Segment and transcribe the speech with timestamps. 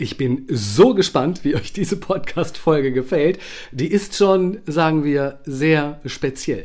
[0.00, 3.40] Ich bin so gespannt, wie euch diese Podcast-Folge gefällt.
[3.72, 6.62] Die ist schon, sagen wir, sehr speziell.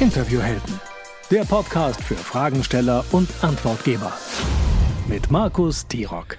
[0.00, 0.80] Interviewhelden.
[1.30, 4.10] Der Podcast für Fragensteller und Antwortgeber.
[5.06, 6.38] Mit Markus Tirock.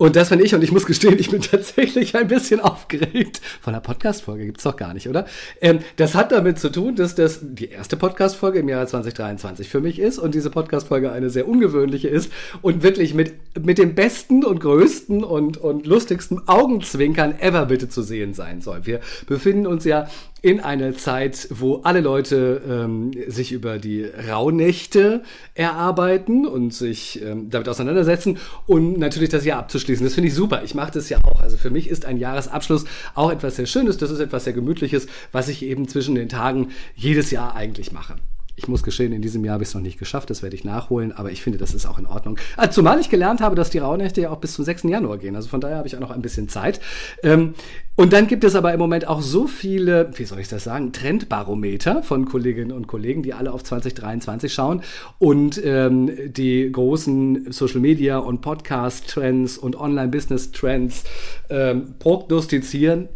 [0.00, 3.42] Und das bin ich und ich muss gestehen, ich bin tatsächlich ein bisschen aufgeregt.
[3.60, 5.26] Von der Podcast-Folge gibt es doch gar nicht, oder?
[5.60, 9.82] Ähm, das hat damit zu tun, dass das die erste Podcast-Folge im Jahr 2023 für
[9.82, 14.42] mich ist und diese Podcast-Folge eine sehr ungewöhnliche ist und wirklich mit, mit dem besten
[14.42, 18.86] und größten und, und lustigsten Augenzwinkern ever bitte zu sehen sein soll.
[18.86, 20.08] Wir befinden uns ja
[20.42, 25.22] in einer Zeit, wo alle Leute ähm, sich über die Rauhnächte
[25.54, 30.04] erarbeiten und sich ähm, damit auseinandersetzen und natürlich das Jahr abzuschließen.
[30.04, 30.62] Das finde ich super.
[30.64, 31.42] Ich mache das ja auch.
[31.42, 32.84] Also für mich ist ein Jahresabschluss
[33.14, 33.98] auch etwas sehr Schönes.
[33.98, 38.16] Das ist etwas sehr Gemütliches, was ich eben zwischen den Tagen jedes Jahr eigentlich mache.
[38.60, 40.64] Ich muss geschehen, in diesem Jahr habe ich es noch nicht geschafft, das werde ich
[40.64, 42.36] nachholen, aber ich finde, das ist auch in Ordnung.
[42.58, 44.82] Ah, zumal ich gelernt habe, dass die Rauhnächte ja auch bis zum 6.
[44.82, 45.34] Januar gehen.
[45.34, 46.78] Also von daher habe ich auch noch ein bisschen Zeit.
[47.22, 47.54] Ähm,
[47.96, 50.92] und dann gibt es aber im Moment auch so viele, wie soll ich das sagen,
[50.92, 54.82] Trendbarometer von Kolleginnen und Kollegen, die alle auf 2023 schauen
[55.18, 61.04] und ähm, die großen Social Media und Podcast-Trends und Online-Business-Trends
[61.48, 63.08] ähm, prognostizieren.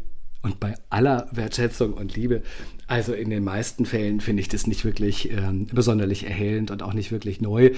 [0.44, 2.42] Und bei aller Wertschätzung und Liebe
[2.86, 6.92] also in den meisten Fällen finde ich das nicht wirklich ähm, besonderlich erhellend und auch
[6.92, 7.70] nicht wirklich neu.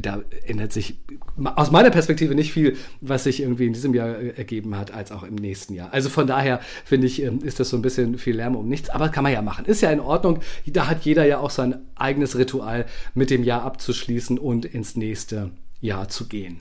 [0.00, 0.96] Da ändert sich
[1.44, 5.12] aus meiner Perspektive nicht viel, was sich irgendwie in diesem Jahr äh, ergeben hat, als
[5.12, 5.92] auch im nächsten Jahr.
[5.92, 8.90] Also von daher finde ich, ähm, ist das so ein bisschen viel Lärm um nichts,
[8.90, 9.66] aber kann man ja machen.
[9.66, 10.40] Ist ja in Ordnung.
[10.66, 15.50] Da hat jeder ja auch sein eigenes Ritual mit dem Jahr abzuschließen und ins nächste
[15.80, 16.60] Jahr zu gehen.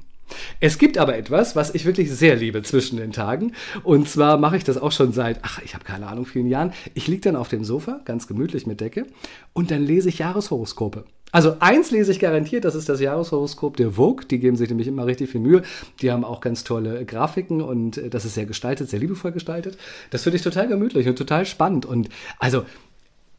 [0.59, 3.53] Es gibt aber etwas, was ich wirklich sehr liebe zwischen den Tagen.
[3.83, 6.73] Und zwar mache ich das auch schon seit, ach, ich habe keine Ahnung, vielen Jahren.
[6.93, 9.05] Ich liege dann auf dem Sofa, ganz gemütlich mit Decke,
[9.53, 11.05] und dann lese ich Jahreshoroskope.
[11.31, 14.25] Also eins lese ich garantiert, das ist das Jahreshoroskop der Vogue.
[14.29, 15.61] Die geben sich nämlich immer richtig viel Mühe.
[16.01, 19.77] Die haben auch ganz tolle Grafiken und äh, das ist sehr gestaltet, sehr liebevoll gestaltet.
[20.09, 21.85] Das finde ich total gemütlich und total spannend.
[21.85, 22.65] Und also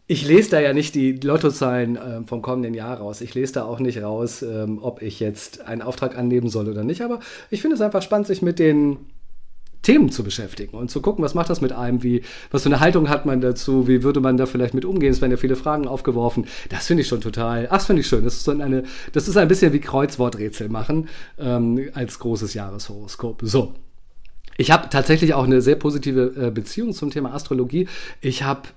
[0.07, 3.21] ich lese da ja nicht die Lottozahlen äh, vom kommenden Jahr raus.
[3.21, 6.85] Ich lese da auch nicht raus, ähm, ob ich jetzt einen Auftrag annehmen soll oder
[6.85, 7.03] nicht.
[7.03, 8.99] Aber ich finde es einfach spannend, sich mit den
[9.83, 12.81] Themen zu beschäftigen und zu gucken, was macht das mit einem, wie, was für eine
[12.81, 15.57] Haltung hat man dazu, wie würde man da vielleicht mit umgehen, es werden ja viele
[15.57, 16.47] Fragen aufgeworfen.
[16.69, 18.25] Das finde ich schon total, ach, das finde ich schön.
[18.25, 23.41] Das ist so eine, das ist ein bisschen wie Kreuzworträtsel machen ähm, als großes Jahreshoroskop.
[23.45, 23.75] So.
[24.57, 27.89] Ich habe tatsächlich auch eine sehr positive äh, Beziehung zum Thema Astrologie.
[28.21, 28.69] Ich habe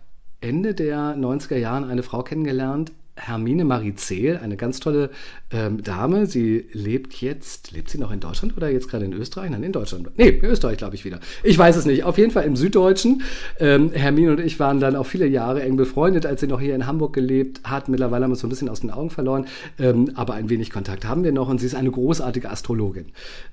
[0.46, 5.10] Ende der 90er Jahren eine Frau kennengelernt, Hermine Marizel, eine ganz tolle
[5.52, 6.26] ähm, Dame.
[6.26, 9.50] Sie lebt jetzt, lebt sie noch in Deutschland oder jetzt gerade in Österreich?
[9.50, 10.10] Nein, in Deutschland.
[10.18, 11.20] Nee, in Österreich glaube ich wieder.
[11.44, 12.04] Ich weiß es nicht.
[12.04, 13.24] Auf jeden Fall im Süddeutschen.
[13.60, 16.76] Ähm, Hermine und ich waren dann auch viele Jahre eng befreundet, als sie noch hier
[16.76, 17.88] in Hamburg gelebt hat.
[17.88, 19.46] Mittlerweile haben wir uns so ein bisschen aus den Augen verloren,
[19.80, 23.06] ähm, aber ein wenig Kontakt haben wir noch und sie ist eine großartige Astrologin.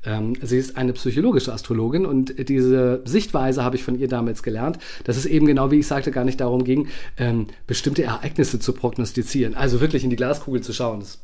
[0.05, 4.79] Ähm, sie ist eine psychologische Astrologin und diese Sichtweise habe ich von ihr damals gelernt,
[5.05, 8.73] dass es eben genau wie ich sagte gar nicht darum ging, ähm, bestimmte Ereignisse zu
[8.73, 9.61] prognostizieren sehen.
[9.61, 11.21] Also wirklich in die Glaskugel zu schauen, das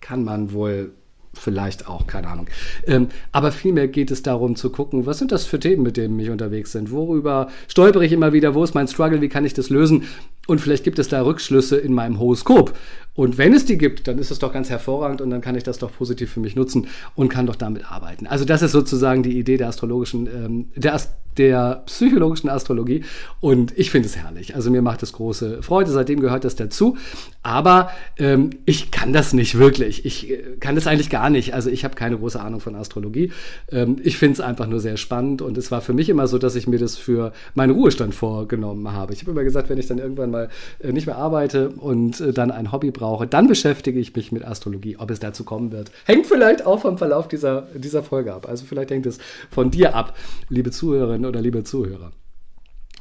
[0.00, 0.92] kann man wohl
[1.34, 2.46] vielleicht auch, keine Ahnung.
[2.86, 6.18] Ähm, aber vielmehr geht es darum zu gucken, was sind das für Themen, mit denen
[6.20, 6.90] ich unterwegs bin?
[6.90, 8.54] Worüber stolpere ich immer wieder?
[8.54, 9.20] Wo ist mein Struggle?
[9.20, 10.04] Wie kann ich das lösen?
[10.46, 12.74] Und vielleicht gibt es da Rückschlüsse in meinem Horoskop.
[13.14, 15.62] Und wenn es die gibt, dann ist es doch ganz hervorragend und dann kann ich
[15.62, 18.26] das doch positiv für mich nutzen und kann doch damit arbeiten.
[18.26, 21.00] Also das ist sozusagen die Idee der astrologischen, ähm, der,
[21.36, 23.04] der psychologischen Astrologie
[23.40, 24.56] und ich finde es herrlich.
[24.56, 26.96] Also mir macht es große Freude, seitdem gehört das dazu.
[27.44, 30.04] Aber ähm, ich kann das nicht wirklich.
[30.04, 31.54] Ich äh, kann das eigentlich gar nicht.
[31.54, 33.32] Also ich habe keine große Ahnung von Astrologie.
[33.70, 36.38] Ähm, ich finde es einfach nur sehr spannend und es war für mich immer so,
[36.38, 39.12] dass ich mir das für meinen Ruhestand vorgenommen habe.
[39.12, 40.48] Ich habe immer gesagt, wenn ich dann irgendwann mal
[40.80, 44.44] äh, nicht mehr arbeite und äh, dann ein Hobby brauche, dann beschäftige ich mich mit
[44.44, 44.96] Astrologie.
[44.98, 48.46] Ob es dazu kommen wird, hängt vielleicht auch vom Verlauf dieser, dieser Folge ab.
[48.48, 49.18] Also vielleicht hängt es
[49.50, 50.16] von dir ab,
[50.48, 52.12] liebe Zuhörerinnen oder liebe Zuhörer.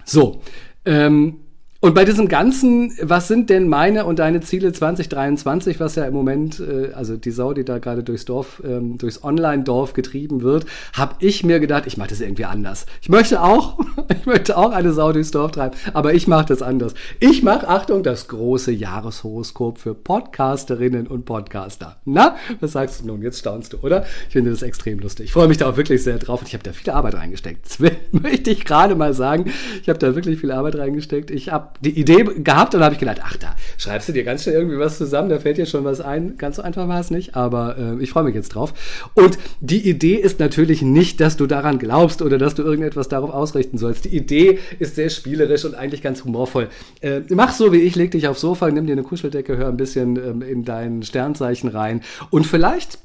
[0.05, 0.41] So,
[0.85, 1.39] ähm,
[1.83, 6.13] und bei diesem Ganzen, was sind denn meine und deine Ziele 2023, was ja im
[6.13, 10.65] Moment, äh, also die Sau, die da gerade durchs Dorf, ähm, durchs Online-Dorf getrieben wird,
[10.93, 12.85] habe ich mir gedacht, ich mache das irgendwie anders.
[13.01, 13.79] Ich möchte auch,
[14.17, 16.93] ich möchte auch eine Sau durchs Dorf treiben, aber ich mache das anders.
[17.19, 21.97] Ich mache, Achtung, das große Jahreshoroskop für Podcasterinnen und Podcaster.
[22.05, 23.21] Na, was sagst du nun?
[23.21, 24.05] Jetzt staunst du, oder?
[24.27, 25.25] Ich finde das extrem lustig.
[25.25, 27.67] Ich freue mich da auch wirklich sehr drauf und ich habe da viel Arbeit reingesteckt.
[27.73, 27.79] Das
[28.11, 29.51] möchte ich gerade mal sagen.
[29.81, 31.29] Ich habe da wirklich viel Arbeit reingesteckt.
[31.29, 34.43] Ich habe die Idee gehabt und habe ich gedacht, ach, da schreibst du dir ganz
[34.43, 36.37] schnell irgendwie was zusammen, da fällt dir schon was ein.
[36.37, 38.73] Ganz so einfach war es nicht, aber äh, ich freue mich jetzt drauf.
[39.13, 43.31] Und die Idee ist natürlich nicht, dass du daran glaubst oder dass du irgendetwas darauf
[43.31, 44.05] ausrichten sollst.
[44.05, 46.69] Die Idee ist sehr spielerisch und eigentlich ganz humorvoll.
[47.01, 49.77] Äh, mach so wie ich, leg dich aufs Sofa, nimm dir eine Kuscheldecke, hör ein
[49.77, 52.99] bisschen ähm, in dein Sternzeichen rein und vielleicht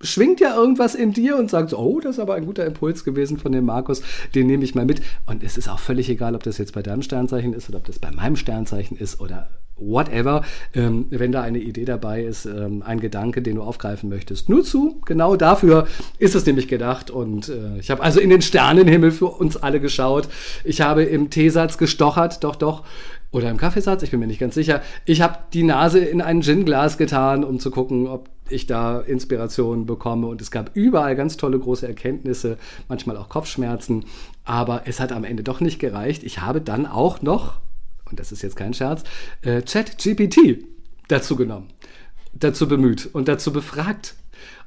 [0.00, 3.04] schwingt ja irgendwas in dir und sagt so, oh, das ist aber ein guter Impuls
[3.04, 4.02] gewesen von dem Markus,
[4.34, 5.00] den nehme ich mal mit.
[5.26, 7.84] Und es ist auch völlig egal, ob das jetzt bei deinem Sternzeichen ist oder ob
[7.84, 9.48] das bei meinem Sternzeichen ist oder
[9.78, 10.42] whatever,
[10.74, 14.48] ähm, wenn da eine Idee dabei ist, ähm, ein Gedanke, den du aufgreifen möchtest.
[14.48, 15.86] Nur zu, genau dafür
[16.18, 17.10] ist es nämlich gedacht.
[17.10, 20.28] Und äh, ich habe also in den Sternenhimmel für uns alle geschaut.
[20.64, 22.84] Ich habe im Teesatz gestochert, doch, doch.
[23.32, 24.80] Oder im Kaffeesatz, ich bin mir nicht ganz sicher.
[25.04, 29.86] Ich habe die Nase in ein Ginglas getan, um zu gucken, ob ich da Inspiration
[29.86, 30.26] bekomme.
[30.26, 32.58] Und es gab überall ganz tolle große Erkenntnisse,
[32.88, 34.04] manchmal auch Kopfschmerzen.
[34.44, 36.22] Aber es hat am Ende doch nicht gereicht.
[36.22, 37.60] Ich habe dann auch noch
[38.10, 39.04] und das ist jetzt kein Scherz,
[39.42, 40.64] äh, ChatGPT
[41.08, 41.68] dazu genommen,
[42.34, 44.14] dazu bemüht und dazu befragt.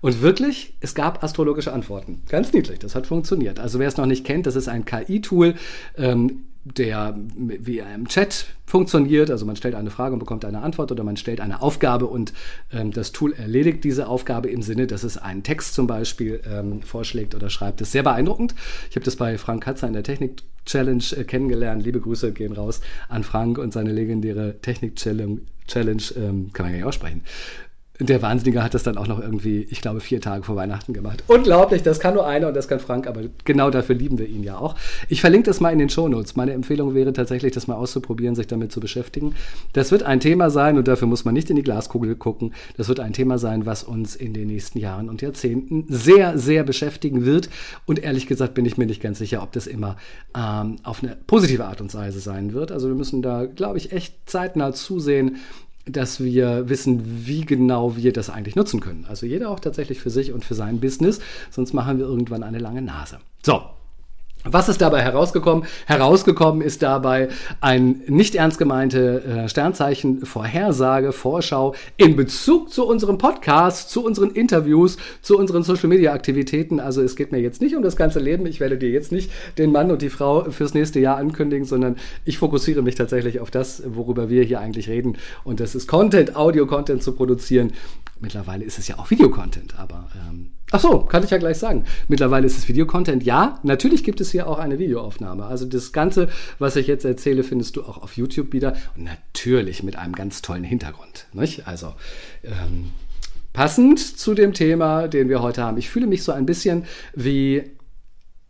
[0.02, 2.22] Und wirklich, es gab astrologische Antworten.
[2.30, 3.60] Ganz niedlich, das hat funktioniert.
[3.60, 5.56] Also wer es noch nicht kennt, das ist ein KI-Tool.
[5.98, 9.32] Ähm, der wie im Chat funktioniert.
[9.32, 12.34] Also man stellt eine Frage und bekommt eine Antwort oder man stellt eine Aufgabe und
[12.72, 16.82] ähm, das Tool erledigt diese Aufgabe im Sinne, dass es einen Text zum Beispiel ähm,
[16.82, 17.82] vorschlägt oder schreibt.
[17.82, 18.56] Das ist sehr beeindruckend.
[18.90, 21.84] Ich habe das bei Frank Katzer in der Technik Challenge äh, kennengelernt.
[21.84, 25.40] Liebe Grüße gehen raus an Frank und seine legendäre Technik Challenge.
[25.68, 27.22] Challenge ähm, kann man ja nicht aussprechen
[28.00, 31.24] der Wahnsinnige hat das dann auch noch irgendwie, ich glaube, vier Tage vor Weihnachten gemacht.
[31.28, 34.42] Unglaublich, das kann nur einer und das kann Frank, aber genau dafür lieben wir ihn
[34.42, 34.76] ja auch.
[35.10, 36.38] Ich verlinke das mal in den Shownotes.
[36.38, 39.36] Meine Empfehlung wäre tatsächlich, das mal auszuprobieren, sich damit zu beschäftigen.
[39.74, 42.54] Das wird ein Thema sein und dafür muss man nicht in die Glaskugel gucken.
[42.78, 46.64] Das wird ein Thema sein, was uns in den nächsten Jahren und Jahrzehnten sehr, sehr
[46.64, 47.50] beschäftigen wird.
[47.86, 49.98] Und ehrlich gesagt bin ich mir nicht ganz sicher, ob das immer
[50.38, 52.72] ähm, auf eine positive Art und Weise sein wird.
[52.72, 55.38] Also wir müssen da, glaube ich, echt zeitnah zusehen,
[55.86, 59.06] dass wir wissen, wie genau wir das eigentlich nutzen können.
[59.08, 62.60] Also jeder auch tatsächlich für sich und für sein Business, sonst machen wir irgendwann eine
[62.60, 63.20] lange Nase.
[63.44, 63.62] So,
[64.46, 65.66] was ist dabei herausgekommen?
[65.86, 67.28] Herausgekommen ist dabei
[67.60, 74.32] ein nicht ernst gemeinte äh, Sternzeichen Vorhersage, Vorschau in Bezug zu unserem Podcast, zu unseren
[74.32, 76.80] Interviews, zu unseren Social Media Aktivitäten.
[76.80, 78.46] Also es geht mir jetzt nicht um das ganze Leben.
[78.46, 81.98] Ich werde dir jetzt nicht den Mann und die Frau fürs nächste Jahr ankündigen, sondern
[82.24, 85.18] ich fokussiere mich tatsächlich auf das, worüber wir hier eigentlich reden.
[85.44, 87.74] Und das ist Content, Audio-Content zu produzieren.
[88.22, 91.86] Mittlerweile ist es ja auch Videocontent, aber ähm, Ach so, kann ich ja gleich sagen.
[92.08, 93.24] Mittlerweile ist es Videocontent.
[93.24, 95.46] Ja, natürlich gibt es hier auch eine Videoaufnahme.
[95.46, 96.30] Also das Ganze,
[96.60, 98.76] was ich jetzt erzähle, findest du auch auf YouTube wieder.
[98.96, 101.26] Und natürlich mit einem ganz tollen Hintergrund.
[101.34, 101.68] Nicht?
[101.68, 101.96] Also
[102.44, 102.92] ähm,
[103.52, 105.78] passend zu dem Thema, den wir heute haben.
[105.78, 106.86] Ich fühle mich so ein bisschen
[107.16, 107.64] wie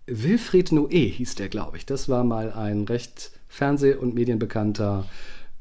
[0.07, 1.85] Wilfried Noé hieß der, glaube ich.
[1.85, 5.05] Das war mal ein recht Fernseh- und medienbekannter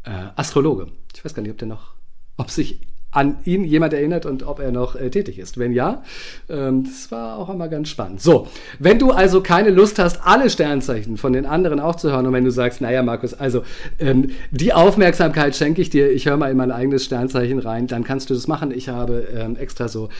[0.05, 0.88] äh, Astrologe.
[1.14, 1.94] Ich weiß gar nicht, ob der noch,
[2.37, 5.58] ob sich an ihn jemand erinnert und ob er noch äh, tätig ist.
[5.58, 6.02] Wenn ja,
[6.50, 8.20] ähm, das war auch einmal ganz spannend.
[8.20, 12.26] So, wenn du also keine Lust hast, alle Sternzeichen von den anderen auch zu hören
[12.26, 13.62] und wenn du sagst, naja, Markus, also
[13.99, 18.05] ähm, die Aufmerksamkeit schenke ich dir, ich höre mal in mein eigenes Sternzeichen rein, dann
[18.05, 18.70] kannst du das machen.
[18.72, 20.10] Ich habe ähm, extra so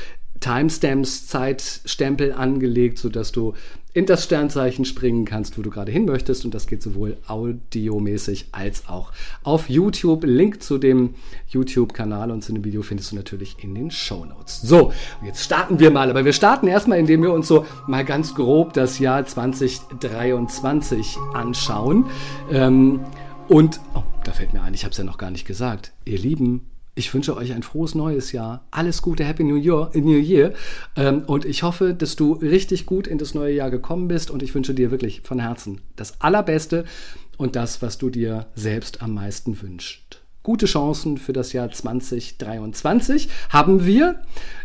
[0.41, 3.55] Timestamps, Zeitstempel angelegt, sodass du
[3.95, 6.45] in das Sternzeichen springen kannst, wo du gerade hin möchtest.
[6.45, 9.13] Und das geht sowohl audiomäßig als auch
[9.43, 10.25] auf YouTube.
[10.25, 11.15] Link zu dem
[11.49, 14.61] YouTube-Kanal und zu dem Video findest du natürlich in den Show Notes.
[14.63, 14.93] So,
[15.25, 16.11] jetzt starten wir mal.
[16.11, 22.05] Aber wir starten erstmal, indem wir uns so mal ganz grob das Jahr 2023 anschauen.
[22.53, 23.01] Ähm,
[23.49, 25.93] und, oh, da fällt mir ein, ich habe es ja noch gar nicht gesagt.
[26.05, 26.67] Ihr Lieben,
[26.99, 28.67] ich wünsche euch ein frohes neues Jahr.
[28.71, 29.91] Alles Gute, Happy New Year.
[29.95, 30.53] New Year.
[30.97, 34.31] Ähm, und ich hoffe, dass du richtig gut in das neue Jahr gekommen bist.
[34.31, 36.85] Und ich wünsche dir wirklich von Herzen das Allerbeste
[37.37, 43.29] und das, was du dir selbst am meisten wünschst gute Chancen für das Jahr 2023
[43.51, 44.15] haben wir,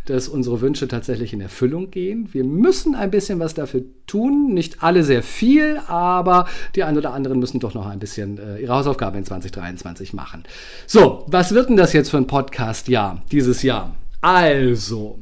[0.06, 2.30] dass unsere Wünsche tatsächlich in Erfüllung gehen.
[2.32, 6.48] Wir müssen ein bisschen was dafür tun, nicht alle sehr viel, aber
[6.78, 10.46] die ein oder anderen müssen doch noch ein bisschen äh, ihre Hausaufgaben in 2023 machen.
[10.88, 13.94] So, was wird denn das jetzt für ein Podcast-Jahr dieses Jahr?
[14.22, 15.20] Also,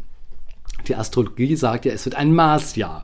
[0.88, 3.04] die Astrologie sagt ja, es wird ein Marsjahr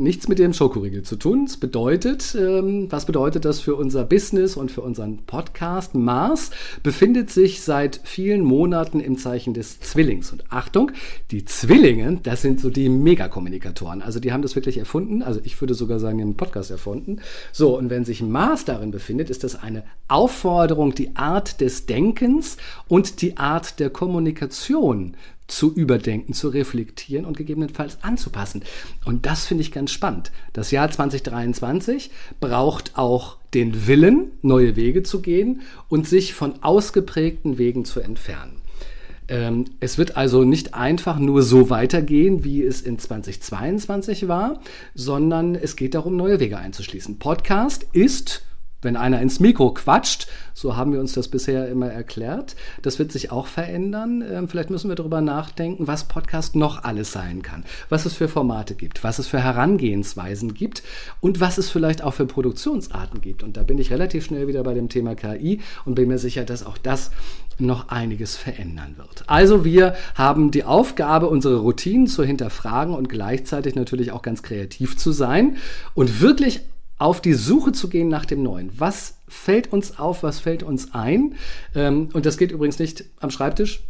[0.00, 1.46] nichts mit dem Schokoriegel zu tun.
[1.46, 5.94] Das bedeutet, ähm, was bedeutet das für unser Business und für unseren Podcast?
[5.94, 6.50] Mars
[6.82, 10.32] befindet sich seit vielen Monaten im Zeichen des Zwillings.
[10.32, 10.90] Und Achtung,
[11.30, 14.02] die Zwillinge, das sind so die Megakommunikatoren.
[14.02, 15.22] Also die haben das wirklich erfunden.
[15.22, 17.20] Also ich würde sogar sagen, den Podcast erfunden.
[17.52, 22.56] So, und wenn sich Mars darin befindet, ist das eine Aufforderung, die Art des Denkens
[22.88, 25.14] und die Art der Kommunikation
[25.50, 28.62] zu überdenken, zu reflektieren und gegebenenfalls anzupassen.
[29.04, 30.32] Und das finde ich ganz spannend.
[30.52, 37.58] Das Jahr 2023 braucht auch den Willen, neue Wege zu gehen und sich von ausgeprägten
[37.58, 38.60] Wegen zu entfernen.
[39.28, 44.60] Ähm, es wird also nicht einfach nur so weitergehen, wie es in 2022 war,
[44.94, 47.18] sondern es geht darum, neue Wege einzuschließen.
[47.18, 48.42] Podcast ist
[48.82, 52.56] wenn einer ins Mikro quatscht, so haben wir uns das bisher immer erklärt.
[52.82, 54.22] Das wird sich auch verändern.
[54.28, 58.28] Ähm, vielleicht müssen wir darüber nachdenken, was Podcast noch alles sein kann, was es für
[58.28, 60.82] Formate gibt, was es für Herangehensweisen gibt
[61.20, 63.42] und was es vielleicht auch für Produktionsarten gibt.
[63.42, 66.44] Und da bin ich relativ schnell wieder bei dem Thema KI und bin mir sicher,
[66.44, 67.10] dass auch das
[67.58, 69.24] noch einiges verändern wird.
[69.26, 74.96] Also wir haben die Aufgabe, unsere Routinen zu hinterfragen und gleichzeitig natürlich auch ganz kreativ
[74.96, 75.56] zu sein
[75.94, 76.60] und wirklich
[77.00, 78.70] auf die Suche zu gehen nach dem Neuen.
[78.78, 81.34] Was fällt uns auf, was fällt uns ein?
[81.74, 83.82] Ähm, und das geht übrigens nicht am Schreibtisch,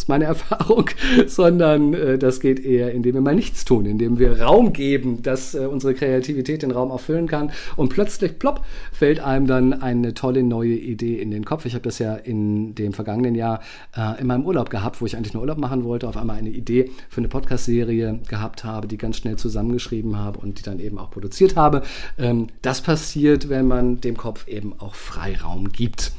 [0.00, 0.90] ist meine Erfahrung,
[1.26, 5.54] sondern äh, das geht eher, indem wir mal nichts tun, indem wir Raum geben, dass
[5.54, 10.42] äh, unsere Kreativität den Raum auffüllen kann und plötzlich, plopp, fällt einem dann eine tolle
[10.42, 11.66] neue Idee in den Kopf.
[11.66, 13.60] Ich habe das ja in dem vergangenen Jahr
[13.96, 16.50] äh, in meinem Urlaub gehabt, wo ich eigentlich nur Urlaub machen wollte, auf einmal eine
[16.50, 20.98] Idee für eine Podcast-Serie gehabt habe, die ganz schnell zusammengeschrieben habe und die dann eben
[20.98, 21.82] auch produziert habe.
[22.18, 26.12] Ähm, das passiert, wenn man dem Kopf eben auch Freiraum gibt.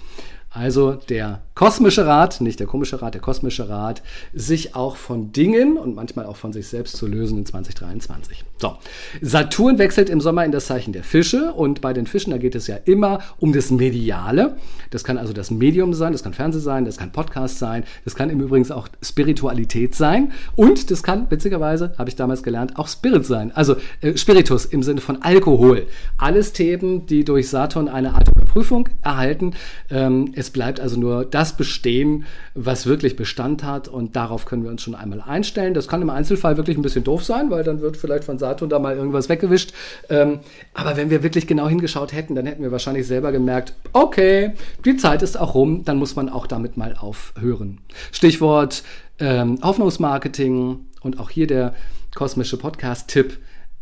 [0.53, 4.01] Also der kosmische Rat, nicht der komische Rat, der kosmische Rat,
[4.33, 8.43] sich auch von Dingen und manchmal auch von sich selbst zu lösen in 2023.
[8.57, 8.77] So,
[9.21, 12.55] Saturn wechselt im Sommer in das Zeichen der Fische und bei den Fischen, da geht
[12.55, 14.55] es ja immer um das Mediale.
[14.91, 18.15] Das kann also das Medium sein, das kann Fernsehen sein, das kann Podcast sein, das
[18.15, 22.87] kann im Übrigen auch Spiritualität sein und das kann, witzigerweise, habe ich damals gelernt, auch
[22.87, 25.87] Spirit sein, also äh, Spiritus im Sinne von Alkohol.
[26.17, 29.53] Alles Themen, die durch Saturn eine Art Überprüfung erhalten.
[29.89, 34.71] Ähm, es bleibt also nur das bestehen, was wirklich Bestand hat und darauf können wir
[34.71, 35.73] uns schon einmal einstellen.
[35.73, 38.69] Das kann im Einzelfall wirklich ein bisschen doof sein, weil dann wird vielleicht von Saturn
[38.69, 39.73] da mal irgendwas weggewischt.
[40.09, 40.39] Ähm,
[40.73, 44.53] aber wenn wir wirklich genau hingeschaut hätten, dann hätten wir wahrscheinlich selber gemerkt, okay,
[44.85, 47.79] die Zeit ist auch rum, dann muss man auch damit mal aufhören.
[48.11, 48.83] Stichwort
[49.19, 51.73] ähm, Hoffnungsmarketing und auch hier der
[52.15, 53.37] kosmische Podcast-Tipp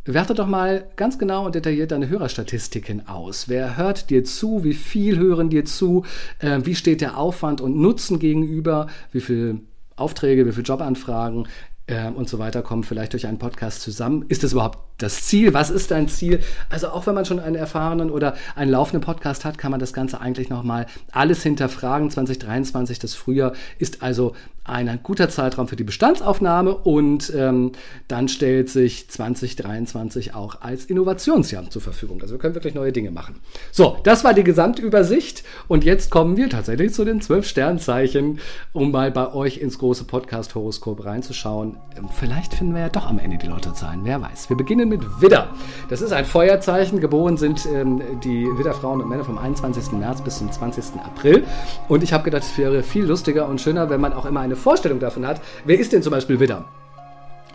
[0.06, 3.50] Werte doch mal ganz genau und detailliert deine Hörerstatistiken aus.
[3.50, 4.63] Wer hört dir zu?
[4.63, 6.06] Wie viel hören dir zu?
[6.39, 8.88] Äh, wie steht der Aufwand und Nutzen gegenüber?
[9.12, 9.60] Wie viele
[9.96, 11.48] Aufträge, wie viele Jobanfragen
[11.88, 14.25] äh, und so weiter kommen vielleicht durch einen Podcast zusammen?
[14.29, 15.53] Ist das überhaupt das Ziel?
[15.53, 16.41] Was ist dein Ziel?
[16.70, 19.94] Also auch wenn man schon einen erfahrenen oder einen laufenden Podcast hat, kann man das
[19.94, 22.12] Ganze eigentlich nochmal alles hinterfragen.
[22.12, 24.34] 2023, das Frühjahr, ist also
[24.70, 27.72] ein guter Zeitraum für die Bestandsaufnahme und ähm,
[28.08, 32.22] dann stellt sich 2023 auch als Innovationsjahr zur Verfügung.
[32.22, 33.36] Also wir können wirklich neue Dinge machen.
[33.72, 38.39] So, das war die Gesamtübersicht und jetzt kommen wir tatsächlich zu den zwölf Sternzeichen,
[38.74, 41.77] um mal bei euch ins große Podcast-Horoskop reinzuschauen.
[41.98, 44.50] Ähm, vielleicht finden wir ja doch am Ende die Lottozahlen, wer weiß.
[44.50, 45.48] Wir beginnen mit Widder.
[45.89, 47.00] Das ist ein Feuerzeichen.
[47.00, 49.93] Geboren sind ähm, die Widderfrauen und Männer vom 21.
[49.93, 51.00] März bis zum 20.
[51.05, 51.46] April
[51.88, 54.55] und ich habe gedacht, es wäre viel lustiger und schöner, wenn man auch immer eine
[54.55, 56.65] Vorstellung davon hat, wer ist denn zum Beispiel Widder?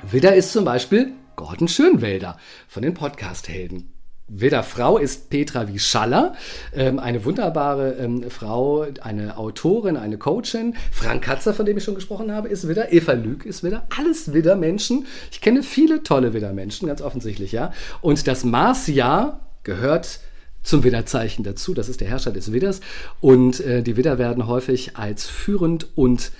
[0.02, 2.36] Widder ist zum Beispiel Gordon Schönwälder
[2.68, 3.93] von den Podcast-Helden.
[4.26, 6.34] Widder Frau ist Petra Wieschaller,
[6.74, 10.74] ähm, eine wunderbare ähm, Frau, eine Autorin, eine Coachin.
[10.90, 12.90] Frank Katzer, von dem ich schon gesprochen habe, ist Widder.
[12.90, 13.86] Eva Lüg ist Widder.
[13.98, 15.06] Alles Widder-Menschen.
[15.30, 17.72] Ich kenne viele tolle Widder-Menschen, ganz offensichtlich, ja.
[18.00, 20.20] Und das Marsjahr gehört
[20.62, 21.74] zum Widderzeichen dazu.
[21.74, 22.80] Das ist der Herrscher des Widders.
[23.20, 26.32] Und äh, die Widder werden häufig als führend und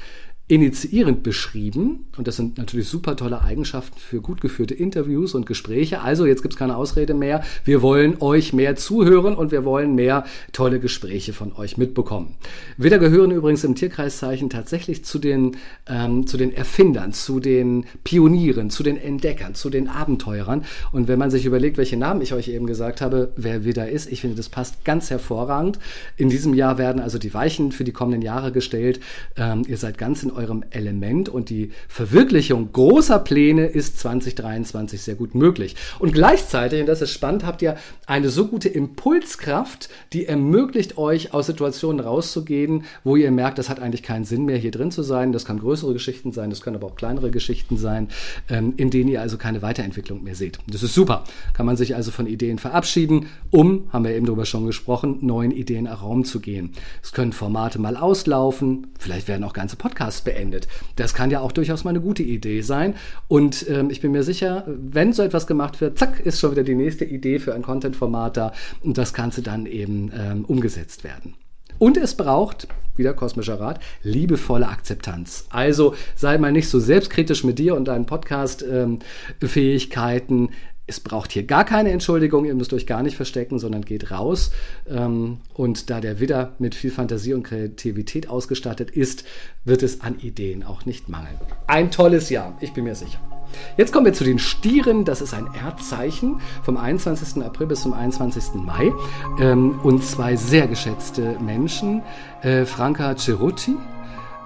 [0.46, 2.06] initiierend beschrieben.
[2.18, 6.02] Und das sind natürlich super tolle Eigenschaften für gut geführte Interviews und Gespräche.
[6.02, 7.42] Also jetzt gibt es keine Ausrede mehr.
[7.64, 12.34] Wir wollen euch mehr zuhören und wir wollen mehr tolle Gespräche von euch mitbekommen.
[12.76, 15.56] Widder gehören übrigens im Tierkreiszeichen tatsächlich zu den,
[15.88, 20.66] ähm, zu den Erfindern, zu den Pionieren, zu den Entdeckern, zu den Abenteurern.
[20.92, 24.12] Und wenn man sich überlegt, welche Namen ich euch eben gesagt habe, wer Widder ist,
[24.12, 25.78] ich finde, das passt ganz hervorragend.
[26.18, 29.00] In diesem Jahr werden also die Weichen für die kommenden Jahre gestellt.
[29.36, 35.14] Ähm, ihr seid ganz in eurem Element und die Verwirklichung großer Pläne ist 2023 sehr
[35.14, 35.76] gut möglich.
[35.98, 37.76] Und gleichzeitig, und das ist spannend, habt ihr
[38.06, 43.80] eine so gute Impulskraft, die ermöglicht euch aus Situationen rauszugehen, wo ihr merkt, das hat
[43.80, 45.32] eigentlich keinen Sinn mehr hier drin zu sein.
[45.32, 48.08] Das kann größere Geschichten sein, das können aber auch kleinere Geschichten sein,
[48.48, 50.58] ähm, in denen ihr also keine Weiterentwicklung mehr seht.
[50.66, 51.24] Das ist super.
[51.54, 55.50] Kann man sich also von Ideen verabschieden, um, haben wir eben darüber schon gesprochen, neuen
[55.50, 56.72] Ideen Raum zu gehen.
[57.02, 60.69] Es können Formate mal auslaufen, vielleicht werden auch ganze Podcasts beendet.
[60.97, 62.95] Das kann ja auch durchaus mal eine gute Idee sein.
[63.28, 66.64] Und ähm, ich bin mir sicher, wenn so etwas gemacht wird, zack, ist schon wieder
[66.64, 68.52] die nächste Idee für ein Content-Format da
[68.83, 71.35] und das Ganze dann eben ähm, umgesetzt werden.
[71.78, 72.66] Und es braucht,
[72.97, 75.47] wieder kosmischer Rat, liebevolle Akzeptanz.
[75.50, 80.50] Also sei mal nicht so selbstkritisch mit dir und deinen Podcast-Fähigkeiten.
[80.86, 84.50] Es braucht hier gar keine Entschuldigung, ihr müsst euch gar nicht verstecken, sondern geht raus.
[84.86, 89.24] Ähm, und da der Widder mit viel Fantasie und Kreativität ausgestattet ist,
[89.64, 91.38] wird es an Ideen auch nicht mangeln.
[91.66, 93.18] Ein tolles Jahr, ich bin mir sicher.
[93.76, 95.04] Jetzt kommen wir zu den Stieren.
[95.04, 97.42] Das ist ein Erdzeichen vom 21.
[97.42, 98.54] April bis zum 21.
[98.54, 98.92] Mai.
[99.40, 102.02] Ähm, und zwei sehr geschätzte Menschen.
[102.42, 103.76] Äh, Franca Cerutti,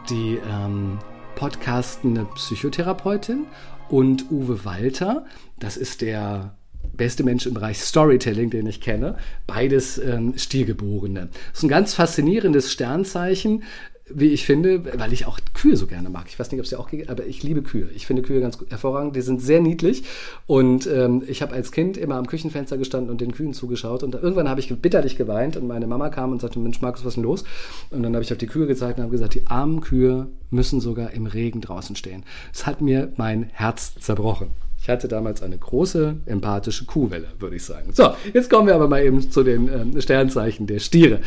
[0.09, 0.99] die ähm,
[1.35, 3.47] podcastende Psychotherapeutin
[3.90, 5.25] und Uwe Walter,
[5.59, 6.54] das ist der
[6.95, 9.16] beste Mensch im Bereich Storytelling, den ich kenne.
[9.47, 11.28] Beides ähm, Stiergeborene.
[11.50, 13.62] Das ist ein ganz faszinierendes Sternzeichen,
[14.11, 16.27] wie ich finde, weil ich auch Kühe so gerne mag.
[16.29, 17.88] Ich weiß nicht, ob es ja auch geht, aber ich liebe Kühe.
[17.95, 19.17] Ich finde Kühe ganz hervorragend.
[19.17, 20.05] Die sind sehr niedlich.
[20.47, 24.03] Und ähm, ich habe als Kind immer am Küchenfenster gestanden und den Kühen zugeschaut.
[24.03, 27.09] Und irgendwann habe ich bitterlich geweint und meine Mama kam und sagte, Mensch, Markus, was
[27.09, 27.45] ist denn los?
[27.91, 30.81] Und dann habe ich auf die Kühe gezeigt und habe gesagt, die armen Kühe müssen
[30.81, 32.25] sogar im Regen draußen stehen.
[32.53, 34.68] Es hat mir mein Herz zerbrochen.
[34.88, 37.92] Ich hatte damals eine große empathische Kuhwelle, würde ich sagen.
[37.92, 41.21] So, jetzt kommen wir aber mal eben zu den ähm, Sternzeichen der Stiere.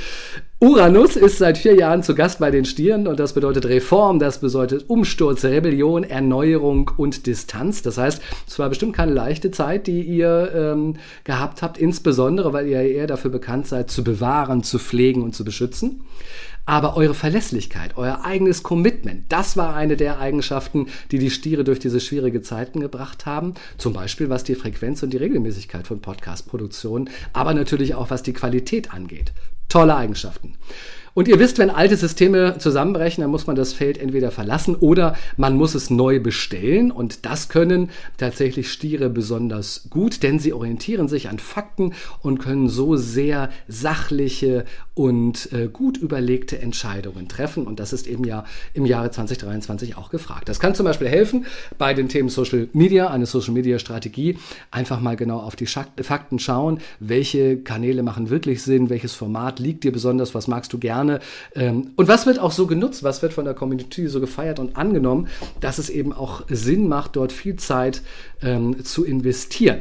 [0.59, 4.39] Uranus ist seit vier Jahren zu Gast bei den Stieren und das bedeutet Reform, das
[4.39, 7.83] bedeutet Umsturz, Rebellion, Erneuerung und Distanz.
[7.83, 12.65] Das heißt, es war bestimmt keine leichte Zeit, die ihr ähm, gehabt habt, insbesondere weil
[12.67, 16.01] ihr eher dafür bekannt seid, zu bewahren, zu pflegen und zu beschützen.
[16.65, 21.79] Aber eure Verlässlichkeit, euer eigenes Commitment, das war eine der Eigenschaften, die die Stiere durch
[21.79, 23.55] diese schwierige Zeiten gebracht haben.
[23.77, 28.33] Zum Beispiel was die Frequenz und die Regelmäßigkeit von Podcast-Produktionen, aber natürlich auch was die
[28.33, 29.33] Qualität angeht.
[29.69, 30.55] Tolle Eigenschaften.
[31.13, 35.15] Und ihr wisst, wenn alte Systeme zusammenbrechen, dann muss man das Feld entweder verlassen oder
[35.35, 36.91] man muss es neu bestellen.
[36.91, 42.69] Und das können tatsächlich Stiere besonders gut, denn sie orientieren sich an Fakten und können
[42.69, 47.67] so sehr sachliche und äh, gut überlegte Entscheidungen treffen.
[47.67, 50.47] Und das ist eben ja im Jahre 2023 auch gefragt.
[50.47, 51.45] Das kann zum Beispiel helfen
[51.77, 54.37] bei den Themen Social Media, eine Social Media Strategie.
[54.69, 56.79] Einfach mal genau auf die Fakten schauen.
[56.99, 58.89] Welche Kanäle machen wirklich Sinn?
[58.89, 60.33] Welches Format liegt dir besonders?
[60.35, 61.00] Was magst du gerne?
[61.01, 61.19] Gerne.
[61.55, 63.03] Ähm, und was wird auch so genutzt?
[63.03, 65.27] Was wird von der Community so gefeiert und angenommen,
[65.59, 68.01] dass es eben auch Sinn macht, dort viel Zeit
[68.41, 69.79] ähm, zu investieren?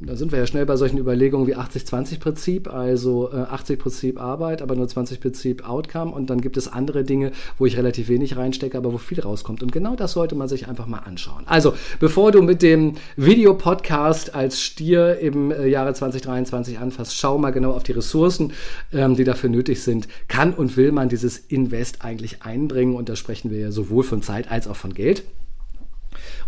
[0.00, 4.60] Da sind wir ja schnell bei solchen Überlegungen wie 80-20-Prinzip, also äh, 80 Prinzip Arbeit,
[4.60, 6.12] aber nur 20 Prinzip Outcome.
[6.12, 9.62] Und dann gibt es andere Dinge, wo ich relativ wenig reinstecke, aber wo viel rauskommt.
[9.62, 11.44] Und genau das sollte man sich einfach mal anschauen.
[11.46, 17.50] Also, bevor du mit dem Videopodcast als Stier im äh, Jahre 2023 anfasst, schau mal
[17.50, 18.52] genau auf die Ressourcen,
[18.92, 20.08] ähm, die dafür nötig sind.
[20.28, 22.96] Kann und will man dieses Invest eigentlich einbringen?
[22.96, 25.22] Und da sprechen wir ja sowohl von Zeit als auch von Geld.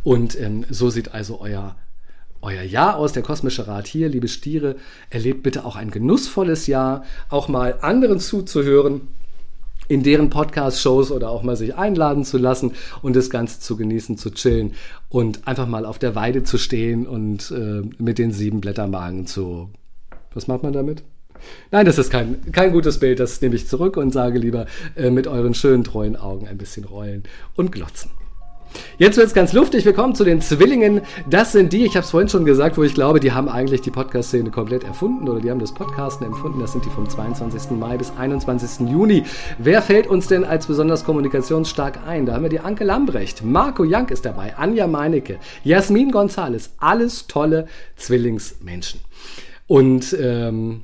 [0.03, 1.77] Und ähm, so sieht also euer
[2.43, 4.77] euer Jahr aus, der kosmische Rat hier, liebe Stiere,
[5.11, 9.03] erlebt bitte auch ein genussvolles Jahr, auch mal anderen zuzuhören,
[9.89, 12.73] in deren Podcast-Shows oder auch mal sich einladen zu lassen
[13.03, 14.75] und das Ganze zu genießen, zu chillen
[15.09, 19.71] und einfach mal auf der Weide zu stehen und äh, mit den sieben Blättermagen zu.
[20.35, 21.03] Was macht man damit?
[21.71, 25.11] Nein, das ist kein, kein gutes Bild, das nehme ich zurück und sage lieber äh,
[25.11, 27.23] mit euren schönen, treuen Augen ein bisschen rollen
[27.55, 28.11] und glotzen.
[28.99, 29.85] Jetzt wird es ganz luftig.
[29.85, 31.03] Wir kommen zu den Zwillingen.
[31.29, 33.81] Das sind die, ich habe es vorhin schon gesagt, wo ich glaube, die haben eigentlich
[33.81, 36.61] die Podcast-Szene komplett erfunden oder die haben das Podcasten empfunden.
[36.61, 37.73] Das sind die vom 22.
[37.73, 38.89] Mai bis 21.
[38.89, 39.25] Juni.
[39.59, 42.27] Wer fällt uns denn als besonders kommunikationsstark ein?
[42.27, 46.71] Da haben wir die Anke Lambrecht, Marco Jank ist dabei, Anja Meinecke, Jasmin Gonzales.
[46.79, 49.01] Alles tolle Zwillingsmenschen.
[49.67, 50.83] Und ähm,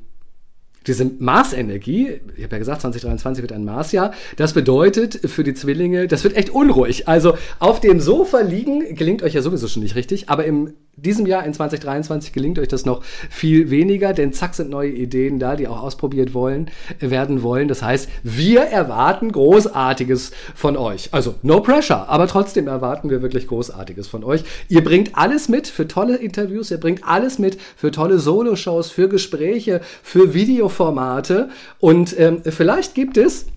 [0.87, 6.07] diese Marsenergie, ich habe ja gesagt, 2023 wird ein Marsjahr, das bedeutet für die Zwillinge,
[6.07, 7.07] das wird echt unruhig.
[7.07, 11.25] Also auf dem Sofa liegen gelingt euch ja sowieso schon nicht richtig, aber im diesem
[11.25, 15.55] Jahr in 2023 gelingt euch das noch viel weniger, denn zack sind neue Ideen da,
[15.55, 17.67] die auch ausprobiert wollen, werden wollen.
[17.67, 21.09] Das heißt, wir erwarten Großartiges von euch.
[21.11, 24.43] Also no pressure, aber trotzdem erwarten wir wirklich Großartiges von euch.
[24.69, 29.09] Ihr bringt alles mit für tolle Interviews, ihr bringt alles mit für tolle Solo-Shows, für
[29.09, 33.47] Gespräche, für Videoformate und ähm, vielleicht gibt es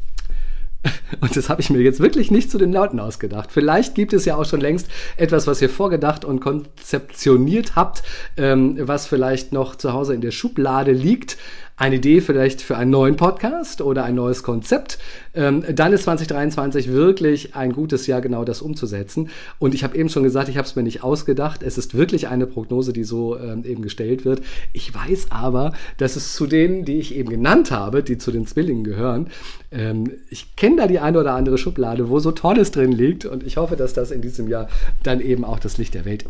[1.21, 3.51] und das habe ich mir jetzt wirklich nicht zu den Lauten ausgedacht.
[3.53, 8.03] Vielleicht gibt es ja auch schon längst etwas, was ihr vorgedacht und konzeptioniert habt,
[8.37, 11.37] ähm, was vielleicht noch zu Hause in der Schublade liegt
[11.79, 14.99] eine Idee vielleicht für einen neuen Podcast oder ein neues Konzept,
[15.35, 19.31] ähm, dann ist 2023 wirklich ein gutes Jahr, genau das umzusetzen.
[19.61, 21.63] Und ich habe eben schon gesagt, ich habe es mir nicht ausgedacht.
[21.63, 24.43] Es ist wirklich eine Prognose, die so ähm, eben gestellt wird.
[24.73, 28.47] Ich weiß aber, dass es zu denen, die ich eben genannt habe, die zu den
[28.47, 29.29] Zwillingen gehören,
[29.71, 33.25] ähm, ich kenne da die eine oder andere Schublade, wo so Tolles drin liegt.
[33.25, 34.69] Und ich hoffe, dass das in diesem Jahr
[35.05, 36.25] dann eben auch das Licht der Welt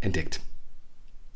[0.00, 0.40] entdeckt.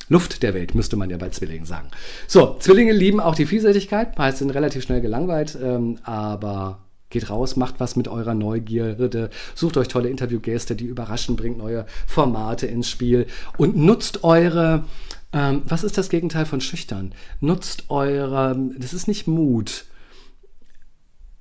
[0.09, 1.89] Luft der Welt, müsste man ja bei Zwillingen sagen.
[2.27, 7.57] So, Zwillinge lieben auch die Vielseitigkeit, heißt sind relativ schnell gelangweilt, ähm, aber Geht raus,
[7.57, 12.91] macht was mit eurer Neugierde, sucht euch tolle Interviewgäste, die überraschen, bringt neue Formate ins
[12.91, 14.85] Spiel und nutzt eure,
[15.33, 17.15] ähm, was ist das Gegenteil von schüchtern?
[17.41, 19.87] Nutzt eure, das ist nicht Mut,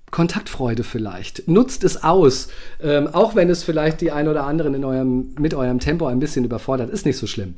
[0.10, 1.49] Kontaktfreude vielleicht.
[1.49, 2.47] Nutzt es aus.
[2.82, 6.19] Ähm, auch wenn es vielleicht die ein oder anderen in eurem, mit eurem Tempo ein
[6.19, 7.56] bisschen überfordert, ist nicht so schlimm.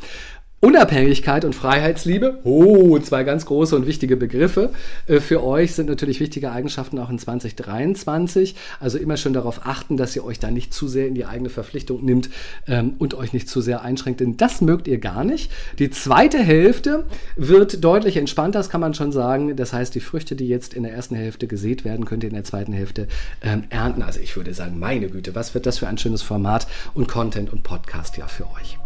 [0.61, 4.71] Unabhängigkeit und Freiheitsliebe, oh, zwei ganz große und wichtige Begriffe.
[5.07, 8.55] Äh, für euch sind natürlich wichtige Eigenschaften auch in 2023.
[8.81, 11.49] Also immer schon darauf achten, dass ihr euch da nicht zu sehr in die eigene
[11.49, 12.29] Verpflichtung nimmt
[12.67, 15.49] ähm, und euch nicht zu sehr einschränkt, denn das mögt ihr gar nicht.
[15.79, 17.05] Die zweite Hälfte
[17.37, 19.55] wird deutlich entspannter, das kann man schon sagen.
[19.55, 22.35] Das heißt, die Früchte, die jetzt in der ersten Hälfte gesät werden, könnt ihr in
[22.35, 23.07] der zweiten Hälfte
[23.41, 24.01] ähm, ernten.
[24.01, 27.53] Also ich würde sagen, meine Güte, was wird das für ein schönes Format und Content
[27.53, 28.77] und Podcast ja für euch.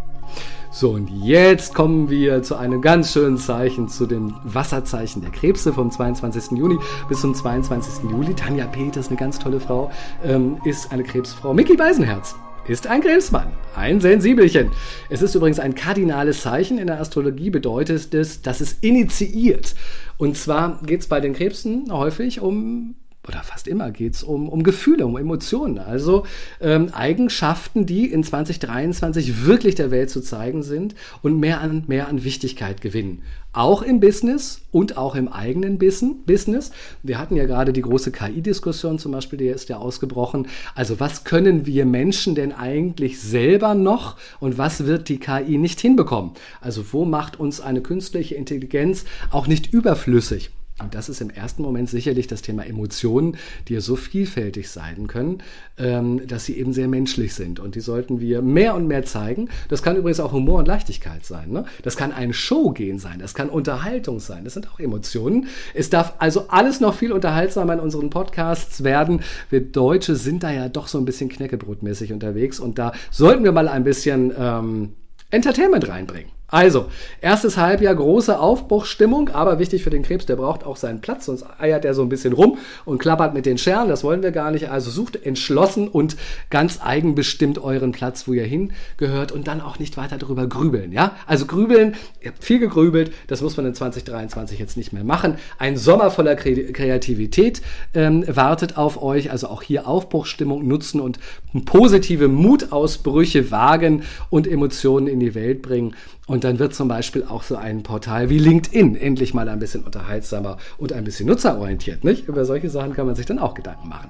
[0.76, 5.72] So, und jetzt kommen wir zu einem ganz schönen Zeichen, zu dem Wasserzeichen der Krebse
[5.72, 6.58] vom 22.
[6.58, 8.10] Juni bis zum 22.
[8.10, 8.34] Juli.
[8.34, 9.92] Tanja Peters, eine ganz tolle Frau,
[10.24, 11.54] ähm, ist eine Krebsfrau.
[11.54, 12.34] Mickey Beisenherz
[12.66, 14.72] ist ein Krebsmann, ein Sensibelchen.
[15.10, 16.78] Es ist übrigens ein kardinales Zeichen.
[16.78, 19.76] In der Astrologie bedeutet es, dass es initiiert.
[20.18, 22.96] Und zwar geht es bei den Krebsen häufig um
[23.28, 25.78] oder fast immer geht es um, um Gefühle, um Emotionen.
[25.78, 26.24] Also
[26.60, 32.08] ähm, Eigenschaften, die in 2023 wirklich der Welt zu zeigen sind und mehr an, mehr
[32.08, 33.22] an Wichtigkeit gewinnen.
[33.52, 36.72] Auch im Business und auch im eigenen Business.
[37.04, 40.48] Wir hatten ja gerade die große KI-Diskussion zum Beispiel, die ist ja ausgebrochen.
[40.74, 45.80] Also was können wir Menschen denn eigentlich selber noch und was wird die KI nicht
[45.80, 46.32] hinbekommen?
[46.60, 50.50] Also wo macht uns eine künstliche Intelligenz auch nicht überflüssig?
[50.82, 53.36] Und das ist im ersten Moment sicherlich das Thema Emotionen,
[53.68, 55.38] die ja so vielfältig sein können,
[55.78, 57.60] ähm, dass sie eben sehr menschlich sind.
[57.60, 59.50] Und die sollten wir mehr und mehr zeigen.
[59.68, 61.50] Das kann übrigens auch Humor und Leichtigkeit sein.
[61.50, 61.64] Ne?
[61.82, 63.20] Das kann ein Showgehen sein.
[63.20, 64.42] Das kann Unterhaltung sein.
[64.42, 65.46] Das sind auch Emotionen.
[65.74, 69.20] Es darf also alles noch viel unterhaltsamer in unseren Podcasts werden.
[69.50, 72.58] Wir Deutsche sind da ja doch so ein bisschen knäckebrotmäßig unterwegs.
[72.58, 74.94] Und da sollten wir mal ein bisschen ähm,
[75.30, 76.33] Entertainment reinbringen.
[76.48, 76.86] Also,
[77.20, 81.44] erstes Halbjahr große Aufbruchsstimmung, aber wichtig für den Krebs, der braucht auch seinen Platz, sonst
[81.58, 83.88] eiert er so ein bisschen rum und klappert mit den Scheren.
[83.88, 84.70] Das wollen wir gar nicht.
[84.70, 86.16] Also sucht entschlossen und
[86.50, 90.92] ganz eigenbestimmt euren Platz, wo ihr hingehört und dann auch nicht weiter darüber grübeln.
[90.92, 91.96] Ja, also grübeln.
[92.20, 93.12] Ihr habt viel gegrübelt.
[93.26, 95.36] Das muss man in 2023 jetzt nicht mehr machen.
[95.58, 97.62] Ein Sommer voller Kreativität
[97.94, 99.30] ähm, wartet auf euch.
[99.30, 101.18] Also auch hier Aufbruchsstimmung nutzen und
[101.64, 105.94] positive Mutausbrüche wagen und Emotionen in die Welt bringen.
[106.26, 109.84] Und dann wird zum Beispiel auch so ein Portal wie LinkedIn endlich mal ein bisschen
[109.84, 112.02] unterhaltsamer und ein bisschen nutzerorientiert.
[112.02, 112.28] Nicht?
[112.28, 114.08] Über solche Sachen kann man sich dann auch Gedanken machen.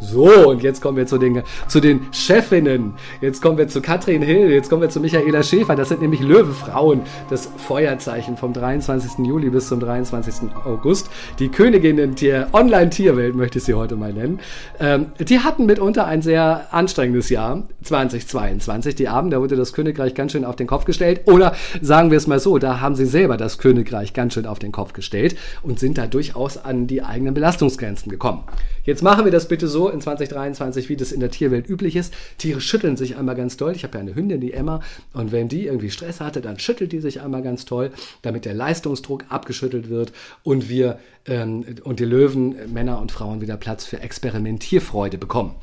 [0.00, 2.94] So, und jetzt kommen wir zu den, zu den Chefinnen.
[3.20, 5.76] Jetzt kommen wir zu Katrin Hill, jetzt kommen wir zu Michaela Schäfer.
[5.76, 9.24] Das sind nämlich Löwefrauen, das Feuerzeichen vom 23.
[9.26, 10.50] Juli bis zum 23.
[10.64, 11.08] August.
[11.38, 14.40] Die Königinnen der Online-Tierwelt, möchte ich sie heute mal nennen.
[14.80, 18.94] Ähm, die hatten mitunter ein sehr anstrengendes Jahr, 2022.
[18.94, 21.22] Die Abend, da wurde das Königreich ganz schön auf den Kopf gestellt.
[21.26, 24.58] Oder sagen wir es mal so, da haben sie selber das Königreich ganz schön auf
[24.58, 28.42] den Kopf gestellt und sind da durchaus an die eigenen Belastungsgrenzen gekommen.
[28.84, 32.14] Jetzt machen wir das bitte so in 2023, wie das in der Tierwelt üblich ist.
[32.38, 33.72] Tiere schütteln sich einmal ganz toll.
[33.74, 34.80] Ich habe ja eine Hündin, die Emma,
[35.12, 37.90] und wenn die irgendwie Stress hatte, dann schüttelt die sich einmal ganz toll,
[38.22, 43.56] damit der Leistungsdruck abgeschüttelt wird und wir ähm, und die Löwen, Männer und Frauen wieder
[43.56, 45.54] Platz für Experimentierfreude bekommen.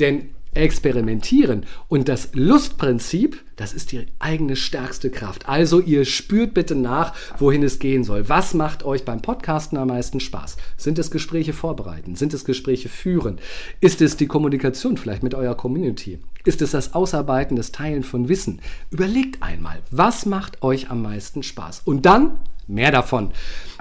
[0.00, 1.66] Denn experimentieren.
[1.88, 5.48] Und das Lustprinzip, das ist die eigene stärkste Kraft.
[5.48, 8.28] Also ihr spürt bitte nach, wohin es gehen soll.
[8.28, 10.56] Was macht euch beim Podcasten am meisten Spaß?
[10.76, 12.14] Sind es Gespräche vorbereiten?
[12.14, 13.38] Sind es Gespräche führen?
[13.80, 16.18] Ist es die Kommunikation vielleicht mit eurer Community?
[16.44, 18.60] Ist es das Ausarbeiten, das Teilen von Wissen?
[18.90, 21.82] Überlegt einmal, was macht euch am meisten Spaß?
[21.84, 23.32] Und dann mehr davon.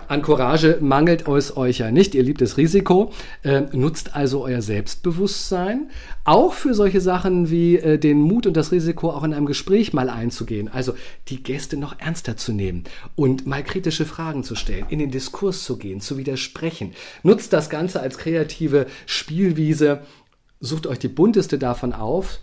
[0.08, 2.16] An Courage mangelt es euch ja nicht.
[2.16, 3.12] Ihr liebt das Risiko.
[3.44, 5.90] Äh, nutzt also euer Selbstbewusstsein.
[6.24, 9.92] Auch für solche Sachen wie äh, den Mut und das Risiko, auch in einem Gespräch
[9.92, 10.70] mal einzugehen.
[10.70, 10.94] Also
[11.28, 15.64] die Gäste noch ernster zu nehmen und mal kritische Fragen zu stellen, in den Diskurs
[15.64, 16.94] zu gehen, zu widersprechen.
[17.24, 20.02] Nutzt das Ganze als kreative Spielwiese.
[20.62, 22.40] Sucht euch die bunteste davon auf.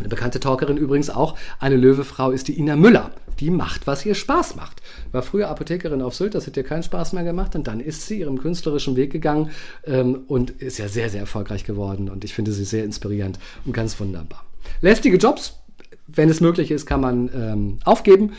[0.00, 3.10] Eine bekannte Talkerin übrigens auch, eine Löwefrau ist die Ina Müller.
[3.38, 4.82] Die macht, was ihr Spaß macht.
[5.12, 8.06] War früher Apothekerin auf Sylt, das hat ihr keinen Spaß mehr gemacht und dann ist
[8.06, 9.50] sie ihrem künstlerischen Weg gegangen
[9.84, 13.72] ähm, und ist ja sehr, sehr erfolgreich geworden und ich finde sie sehr inspirierend und
[13.72, 14.44] ganz wunderbar.
[14.80, 15.60] Lästige Jobs,
[16.06, 18.32] wenn es möglich ist, kann man ähm, aufgeben.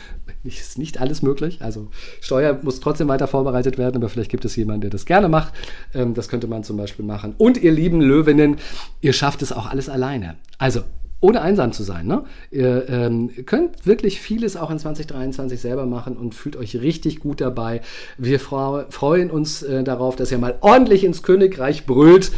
[0.44, 1.62] Ist nicht alles möglich.
[1.62, 1.88] Also
[2.20, 5.54] Steuer muss trotzdem weiter vorbereitet werden, aber vielleicht gibt es jemanden, der das gerne macht.
[5.94, 7.34] Ähm, das könnte man zum Beispiel machen.
[7.38, 8.56] Und ihr lieben Löwinnen,
[9.00, 10.36] ihr schafft es auch alles alleine.
[10.58, 10.82] Also
[11.22, 12.06] ohne einsam zu sein.
[12.06, 12.24] Ne?
[12.50, 17.40] Ihr ähm, könnt wirklich vieles auch in 2023 selber machen und fühlt euch richtig gut
[17.40, 17.80] dabei.
[18.18, 22.32] Wir freuen uns äh, darauf, dass ihr mal ordentlich ins Königreich brüllt.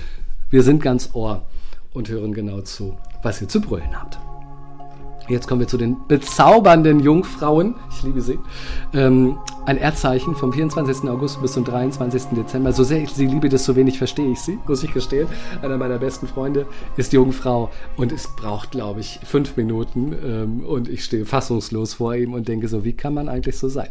[0.51, 1.43] Wir sind ganz Ohr
[1.95, 4.19] und hören genau zu, was ihr zu brüllen habt.
[5.29, 7.77] Jetzt kommen wir zu den bezaubernden Jungfrauen.
[7.91, 8.39] Ich liebe sie.
[8.93, 11.09] Ähm, ein Erdzeichen vom 24.
[11.09, 12.37] August bis zum 23.
[12.37, 12.73] Dezember.
[12.75, 15.27] So sehr ich sie liebe, desto wenig verstehe ich sie, muss ich gestehen.
[15.63, 16.67] Einer meiner besten Freunde
[16.99, 22.15] ist Jungfrau und es braucht, glaube ich, fünf Minuten ähm, und ich stehe fassungslos vor
[22.15, 23.89] ihm und denke so, wie kann man eigentlich so sein?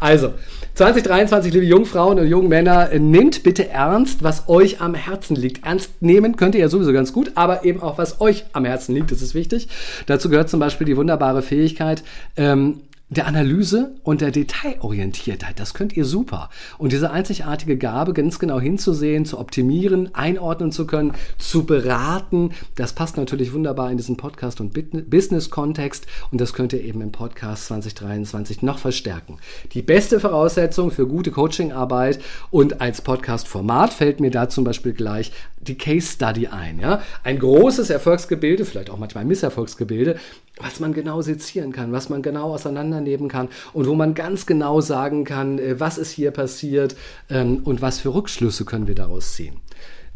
[0.00, 0.32] Also,
[0.74, 5.64] 2023, liebe Jungfrauen und jungen Männer, nehmt bitte ernst, was euch am Herzen liegt.
[5.64, 8.96] Ernst nehmen könnt ihr ja sowieso ganz gut, aber eben auch, was euch am Herzen
[8.96, 9.68] liegt, das ist wichtig.
[10.06, 12.02] Dazu gehört zum Beispiel die wunderbare Fähigkeit,
[12.36, 12.80] ähm,
[13.12, 15.60] der Analyse und der Detailorientiertheit.
[15.60, 16.48] Das könnt ihr super.
[16.78, 22.94] Und diese einzigartige Gabe, ganz genau hinzusehen, zu optimieren, einordnen zu können, zu beraten, das
[22.94, 24.72] passt natürlich wunderbar in diesen Podcast- und
[25.10, 29.36] Business-Kontext und das könnt ihr eben im Podcast 2023 noch verstärken.
[29.72, 32.18] Die beste Voraussetzung für gute Coachingarbeit
[32.50, 36.80] und als Podcast-Format fällt mir da zum Beispiel gleich die Case Study ein.
[36.80, 37.02] Ja?
[37.24, 40.18] Ein großes Erfolgsgebilde, vielleicht auch manchmal Misserfolgsgebilde,
[40.58, 44.80] was man genau sezieren kann, was man genau auseinandernehmen kann und wo man ganz genau
[44.80, 46.96] sagen kann, äh, was ist hier passiert
[47.30, 49.56] ähm, und was für Rückschlüsse können wir daraus ziehen.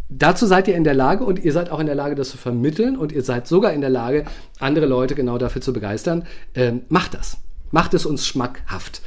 [0.09, 2.37] Dazu seid ihr in der Lage und ihr seid auch in der Lage, das zu
[2.37, 4.25] vermitteln und ihr seid sogar in der Lage,
[4.61, 6.25] andere Leute genau dafür zu begeistern.
[6.55, 7.39] Ähm, macht das.
[7.73, 9.03] Macht es uns schmackhaft.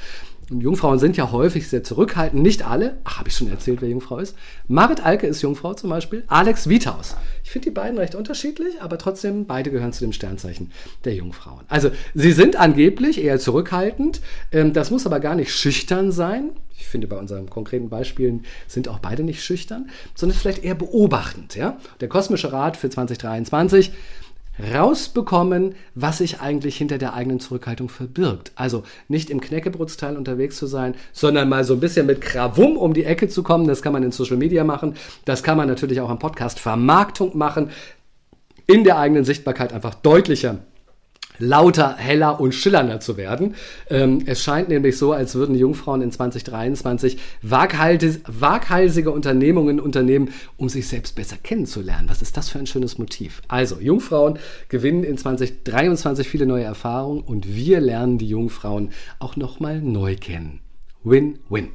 [0.50, 2.42] Und Jungfrauen sind ja häufig sehr zurückhaltend.
[2.42, 2.98] Nicht alle.
[3.04, 4.36] Ach, habe ich schon erzählt, wer Jungfrau ist?
[4.68, 6.24] Marit Alke ist Jungfrau zum Beispiel.
[6.28, 7.16] Alex Wiethaus.
[7.44, 10.72] Ich finde die beiden recht unterschiedlich, aber trotzdem beide gehören zu dem Sternzeichen
[11.06, 11.66] der Jungfrauen.
[11.68, 14.22] Also sie sind angeblich eher zurückhaltend.
[14.52, 16.52] Ähm, das muss aber gar nicht schüchtern sein.
[16.80, 21.56] Ich finde, bei unseren konkreten Beispielen sind auch beide nicht schüchtern, sondern vielleicht eher beobachtend.
[21.56, 21.78] Ja?
[22.00, 23.92] Der kosmische Rat für 2023
[24.74, 28.52] rausbekommen, was sich eigentlich hinter der eigenen Zurückhaltung verbirgt.
[28.56, 32.94] Also nicht im Knäckebrutzteil unterwegs zu sein, sondern mal so ein bisschen mit Krawum um
[32.94, 33.68] die Ecke zu kommen.
[33.68, 34.96] Das kann man in Social Media machen.
[35.26, 37.70] Das kann man natürlich auch am Podcast Vermarktung machen.
[38.68, 40.60] In der eigenen Sichtbarkeit einfach deutlicher
[41.40, 43.56] lauter, heller und schillernder zu werden.
[43.90, 50.70] Ähm, es scheint nämlich so, als würden die Jungfrauen in 2023 waghalsige Unternehmungen unternehmen, um
[50.70, 52.10] sich selbst besser kennenzulernen.
[52.10, 53.42] Was ist das für ein schönes Motiv?
[53.48, 59.82] Also, Jungfrauen gewinnen in 2023 viele neue Erfahrungen und wir lernen die Jungfrauen auch nochmal
[59.82, 60.60] neu kennen.
[61.04, 61.70] Win-win.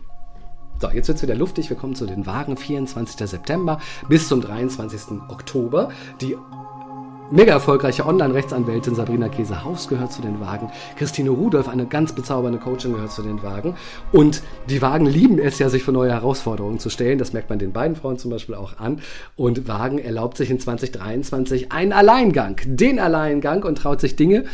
[0.81, 1.71] So, jetzt wird es wieder luftig.
[1.71, 2.57] Wir kommen zu den Wagen.
[2.57, 3.29] 24.
[3.29, 5.21] September bis zum 23.
[5.29, 5.91] Oktober.
[6.21, 6.37] Die
[7.31, 10.71] mega erfolgreiche Online-Rechtsanwältin Sabrina Käse-Haus gehört zu den Wagen.
[10.97, 13.77] Christine Rudolph, eine ganz bezaubernde Coachin, gehört zu den Wagen.
[14.13, 17.19] Und die Wagen lieben es ja, sich für neue Herausforderungen zu stellen.
[17.19, 19.01] Das merkt man den beiden Frauen zum Beispiel auch an.
[19.37, 24.45] Und Wagen erlaubt sich in 2023 einen Alleingang, den Alleingang und traut sich Dinge,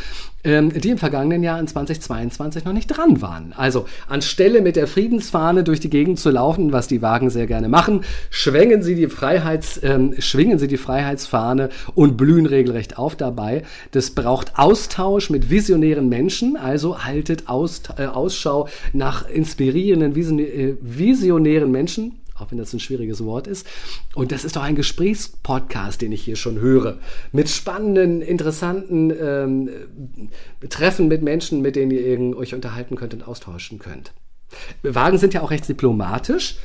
[0.45, 3.53] ähm, die im vergangenen Jahr in 2022 noch nicht dran waren.
[3.57, 7.69] Also anstelle mit der Friedensfahne durch die Gegend zu laufen, was die Wagen sehr gerne
[7.69, 13.63] machen, schwingen sie die Freiheits, ähm, schwingen sie die Freiheitsfahne und blühen regelrecht auf dabei.
[13.91, 21.71] Das braucht Austausch mit visionären Menschen, also haltet Aus, äh, Ausschau nach inspirierenden, äh, visionären
[21.71, 23.67] Menschen auch wenn das ein schwieriges Wort ist.
[24.15, 26.99] Und das ist doch ein Gesprächspodcast, den ich hier schon höre.
[27.33, 29.71] Mit spannenden, interessanten ähm,
[30.69, 34.13] Treffen mit Menschen, mit denen ihr euch unterhalten könnt und austauschen könnt.
[34.83, 36.57] Wagen sind ja auch recht diplomatisch.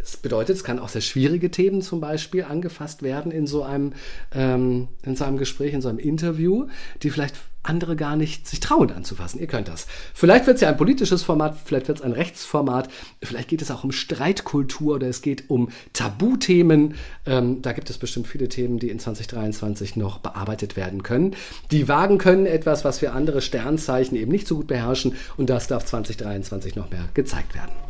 [0.00, 3.92] Das bedeutet, es kann auch sehr schwierige Themen zum Beispiel angefasst werden in so einem,
[4.34, 6.68] ähm, in so einem Gespräch, in so einem Interview,
[7.02, 9.38] die vielleicht andere gar nicht sich trauen anzufassen.
[9.38, 9.86] Ihr könnt das.
[10.14, 12.88] Vielleicht wird es ja ein politisches Format, vielleicht wird es ein Rechtsformat,
[13.22, 16.94] vielleicht geht es auch um Streitkultur oder es geht um Tabuthemen.
[17.26, 21.36] Ähm, da gibt es bestimmt viele Themen, die in 2023 noch bearbeitet werden können.
[21.70, 25.66] Die Wagen können etwas, was wir andere Sternzeichen eben nicht so gut beherrschen und das
[25.66, 27.89] darf 2023 noch mehr gezeigt werden.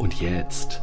[0.00, 0.80] Und jetzt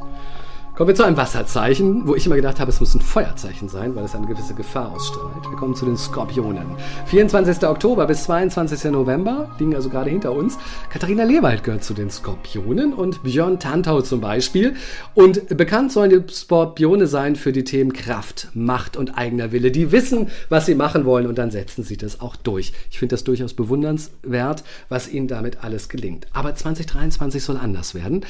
[0.77, 3.95] Kommen wir zu einem Wasserzeichen, wo ich immer gedacht habe, es muss ein Feuerzeichen sein,
[3.95, 5.49] weil es eine gewisse Gefahr ausstrahlt.
[5.49, 6.67] Wir kommen zu den Skorpionen.
[7.07, 7.67] 24.
[7.67, 8.91] Oktober bis 22.
[8.91, 10.59] November liegen also gerade hinter uns.
[10.91, 14.75] Katharina Lewald gehört zu den Skorpionen und Björn Tantau zum Beispiel.
[15.15, 19.71] Und bekannt sollen die Skorpione sein für die Themen Kraft, Macht und eigener Wille.
[19.71, 22.71] Die wissen, was sie machen wollen und dann setzen sie das auch durch.
[22.91, 26.27] Ich finde das durchaus bewundernswert, was ihnen damit alles gelingt.
[26.33, 28.23] Aber 2023 soll anders werden.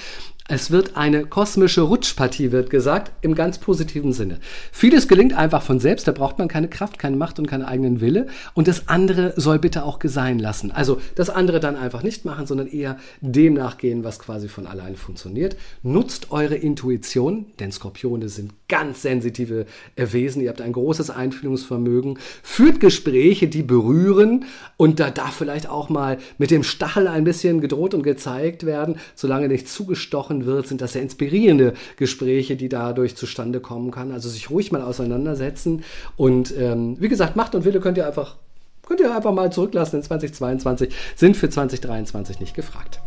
[0.49, 4.39] Es wird eine kosmische Rutschpartie, wird gesagt, im ganz positiven Sinne.
[4.71, 7.99] Vieles gelingt einfach von selbst, da braucht man keine Kraft, keine Macht und keinen eigenen
[7.99, 8.27] Wille.
[8.53, 10.71] Und das andere soll bitte auch gesehen lassen.
[10.71, 14.95] Also das andere dann einfach nicht machen, sondern eher dem nachgehen, was quasi von alleine
[14.95, 15.57] funktioniert.
[15.83, 19.65] Nutzt eure Intuition, denn Skorpione sind ganz sensitive
[19.97, 20.41] Wesen.
[20.41, 22.19] Ihr habt ein großes Einfühlungsvermögen.
[22.41, 24.45] Führt Gespräche, die berühren.
[24.77, 28.95] Und da darf vielleicht auch mal mit dem Stachel ein bisschen gedroht und gezeigt werden,
[29.13, 34.12] solange nicht zugestochen machen wird, sind das sehr inspirierende Gespräche, die dadurch zustande kommen kann.
[34.12, 35.84] Also sich ruhig mal auseinandersetzen.
[36.15, 38.36] Und ähm, wie gesagt, Macht und Wille könnt ihr einfach,
[38.86, 43.00] könnt ihr einfach mal zurücklassen in 2022, sind für 2023 nicht gefragt.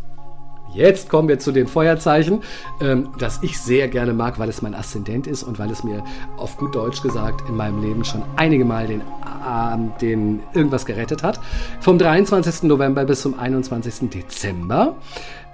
[0.73, 2.43] Jetzt kommen wir zu den Feuerzeichen,
[2.79, 6.01] ähm, das ich sehr gerne mag, weil es mein Aszendent ist und weil es mir
[6.37, 11.23] auf gut Deutsch gesagt in meinem Leben schon einige Mal den, äh, den irgendwas gerettet
[11.23, 11.41] hat.
[11.81, 12.69] Vom 23.
[12.69, 14.09] November bis zum 21.
[14.09, 14.95] Dezember.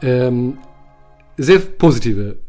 [0.04, 0.60] Ähm,
[1.38, 2.40] sehr positive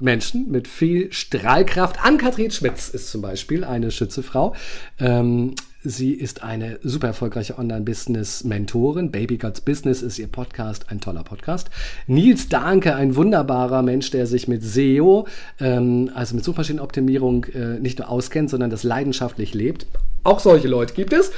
[0.00, 2.04] Menschen mit viel Strahlkraft.
[2.04, 4.54] Ann-Kathrin Schmitz ist zum Beispiel eine Schützefrau.
[4.98, 5.54] Ähm,
[5.86, 9.10] Sie ist eine super erfolgreiche Online-Business-Mentorin.
[9.10, 11.68] Baby God's Business ist ihr Podcast, ein toller Podcast.
[12.06, 15.26] Nils Dahnke, ein wunderbarer Mensch, der sich mit SEO,
[15.60, 19.86] ähm, also mit Suchmaschinenoptimierung, äh, nicht nur auskennt, sondern das leidenschaftlich lebt.
[20.22, 21.32] Auch solche Leute gibt es.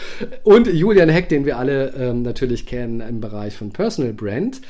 [0.45, 4.61] Und Julian Heck, den wir alle ähm, natürlich kennen im Bereich von Personal Brand.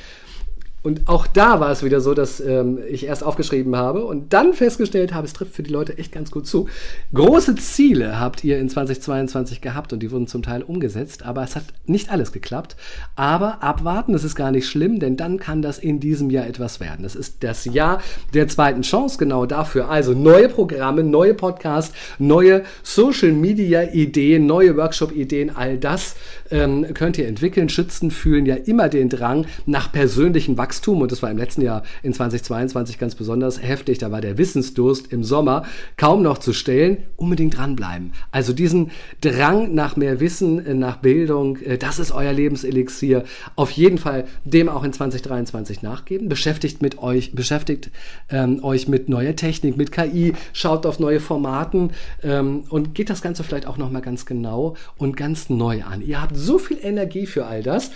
[0.87, 4.53] Und auch da war es wieder so, dass ähm, ich erst aufgeschrieben habe und dann
[4.53, 6.69] festgestellt habe, es trifft für die Leute echt ganz gut zu.
[7.13, 11.57] Große Ziele habt ihr in 2022 gehabt und die wurden zum Teil umgesetzt, aber es
[11.57, 12.77] hat nicht alles geklappt.
[13.17, 16.79] Aber abwarten, das ist gar nicht schlimm, denn dann kann das in diesem Jahr etwas
[16.79, 17.03] werden.
[17.03, 17.99] Das ist das Jahr
[18.33, 19.89] der zweiten Chance genau dafür.
[19.89, 26.15] Also neue Programme, neue Podcasts, neue Social Media Ideen, neue Workshop Ideen, all das
[26.49, 27.67] ähm, könnt ihr entwickeln.
[27.67, 31.61] Schützen fühlen ja immer den Drang nach persönlichen Wachstum Wachstum und das war im letzten
[31.61, 33.97] Jahr in 2022 ganz besonders heftig.
[33.97, 35.63] Da war der Wissensdurst im Sommer
[35.97, 36.97] kaum noch zu stellen.
[37.15, 38.13] Unbedingt dranbleiben.
[38.31, 43.23] Also diesen Drang nach mehr Wissen, äh, nach Bildung, äh, das ist euer Lebenselixier.
[43.55, 46.29] Auf jeden Fall dem auch in 2023 nachgeben.
[46.29, 47.89] Beschäftigt mit euch, beschäftigt
[48.29, 53.21] ähm, euch mit neuer Technik, mit KI, schaut auf neue Formaten ähm, und geht das
[53.21, 56.01] Ganze vielleicht auch nochmal ganz genau und ganz neu an.
[56.01, 57.89] Ihr habt so viel Energie für all das.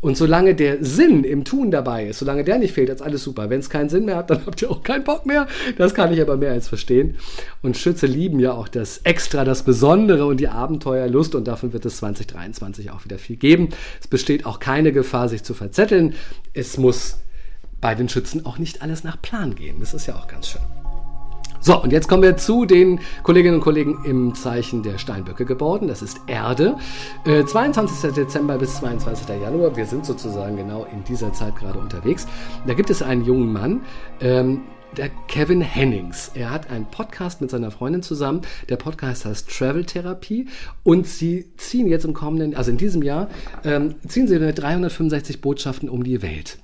[0.00, 3.50] Und solange der Sinn im Tun dabei ist, solange der nicht fehlt, ist alles super.
[3.50, 5.46] Wenn es keinen Sinn mehr hat, dann habt ihr auch keinen Bock mehr.
[5.76, 7.16] Das kann ich aber mehr als verstehen.
[7.62, 11.34] Und Schütze lieben ja auch das Extra, das Besondere und die Abenteuerlust.
[11.34, 13.70] Und davon wird es 2023 auch wieder viel geben.
[14.00, 16.14] Es besteht auch keine Gefahr, sich zu verzetteln.
[16.52, 17.18] Es muss
[17.80, 19.76] bei den Schützen auch nicht alles nach Plan gehen.
[19.80, 20.87] Das ist ja auch ganz schön.
[21.68, 25.86] So, und jetzt kommen wir zu den Kolleginnen und Kollegen im Zeichen der Steinböcke geboren.
[25.86, 26.78] Das ist Erde.
[27.26, 28.10] Äh, 22.
[28.14, 29.28] Dezember bis 22.
[29.38, 29.76] Januar.
[29.76, 32.26] Wir sind sozusagen genau in dieser Zeit gerade unterwegs.
[32.66, 33.82] Da gibt es einen jungen Mann,
[34.22, 34.62] ähm,
[34.96, 36.30] der Kevin Hennings.
[36.32, 38.40] Er hat einen Podcast mit seiner Freundin zusammen.
[38.70, 40.46] Der Podcast heißt Travel Therapie
[40.84, 43.28] und sie ziehen jetzt im kommenden, also in diesem Jahr,
[43.62, 46.56] ähm, ziehen sie mit 365 Botschaften um die Welt.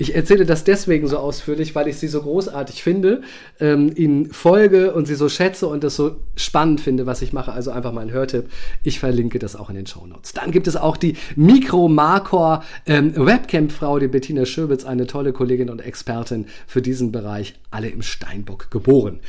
[0.00, 3.20] Ich erzähle das deswegen so ausführlich, weil ich sie so großartig finde,
[3.60, 7.52] ähm, ihnen folge und sie so schätze und das so spannend finde, was ich mache.
[7.52, 8.46] Also einfach mal ein Hörtipp.
[8.82, 10.32] Ich verlinke das auch in den Show Notes.
[10.32, 15.68] Dann gibt es auch die Mikro Markor ähm, Webcam-Frau, die Bettina Schöbitz, eine tolle Kollegin
[15.68, 19.20] und Expertin für diesen Bereich, alle im Steinbock geboren.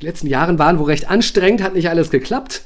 [0.00, 2.62] Die letzten Jahre waren wohl recht anstrengend, hat nicht alles geklappt.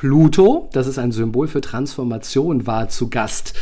[0.00, 3.52] Pluto, das ist ein Symbol für Transformation, war zu Gast.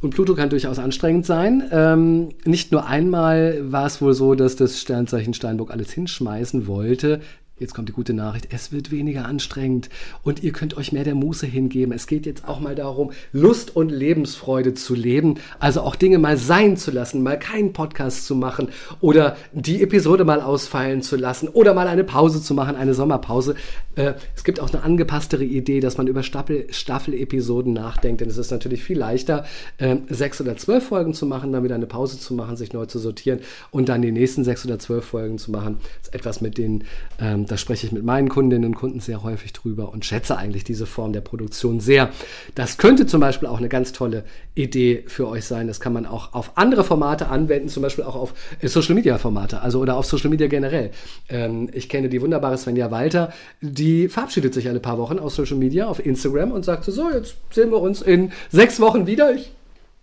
[0.00, 1.62] Und Pluto kann durchaus anstrengend sein.
[1.70, 7.20] Ähm, nicht nur einmal war es wohl so, dass das Sternzeichen Steinbock alles hinschmeißen wollte.
[7.60, 9.90] Jetzt kommt die gute Nachricht, es wird weniger anstrengend
[10.22, 11.92] und ihr könnt euch mehr der Muße hingeben.
[11.92, 16.38] Es geht jetzt auch mal darum, Lust und Lebensfreude zu leben, also auch Dinge mal
[16.38, 18.70] sein zu lassen, mal keinen Podcast zu machen
[19.02, 23.56] oder die Episode mal ausfallen zu lassen oder mal eine Pause zu machen, eine Sommerpause.
[23.94, 28.52] Äh, es gibt auch eine angepasstere Idee, dass man über Staffel-Episoden nachdenkt, denn es ist
[28.52, 29.44] natürlich viel leichter,
[29.76, 32.86] äh, sechs oder zwölf Folgen zu machen, dann wieder eine Pause zu machen, sich neu
[32.86, 35.76] zu sortieren und dann die nächsten sechs oder zwölf Folgen zu machen.
[35.98, 36.84] Das ist etwas mit den
[37.20, 40.62] ähm, da spreche ich mit meinen Kundinnen und Kunden sehr häufig drüber und schätze eigentlich
[40.62, 42.10] diese Form der Produktion sehr.
[42.54, 45.66] Das könnte zum Beispiel auch eine ganz tolle Idee für euch sein.
[45.66, 49.18] Das kann man auch auf andere Formate anwenden, zum Beispiel auch auf äh, Social Media
[49.18, 50.90] Formate, also oder auf Social Media generell.
[51.28, 55.56] Ähm, ich kenne die wunderbare Svenja Walter, die verabschiedet sich alle paar Wochen aus Social
[55.56, 59.34] Media auf Instagram und sagt so, so jetzt sehen wir uns in sechs Wochen wieder.
[59.34, 59.52] Ich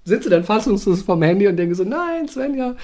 [0.08, 2.76] sitze dann fassungslos vom Handy und denke so, nein, Svenja,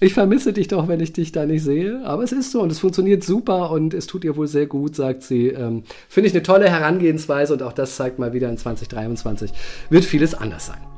[0.00, 2.00] ich vermisse dich doch, wenn ich dich da nicht sehe.
[2.04, 4.96] Aber es ist so und es funktioniert super und es tut ihr wohl sehr gut,
[4.96, 5.48] sagt sie.
[5.48, 9.52] Ähm, Finde ich eine tolle Herangehensweise und auch das zeigt mal wieder in 2023
[9.90, 10.97] wird vieles anders sein.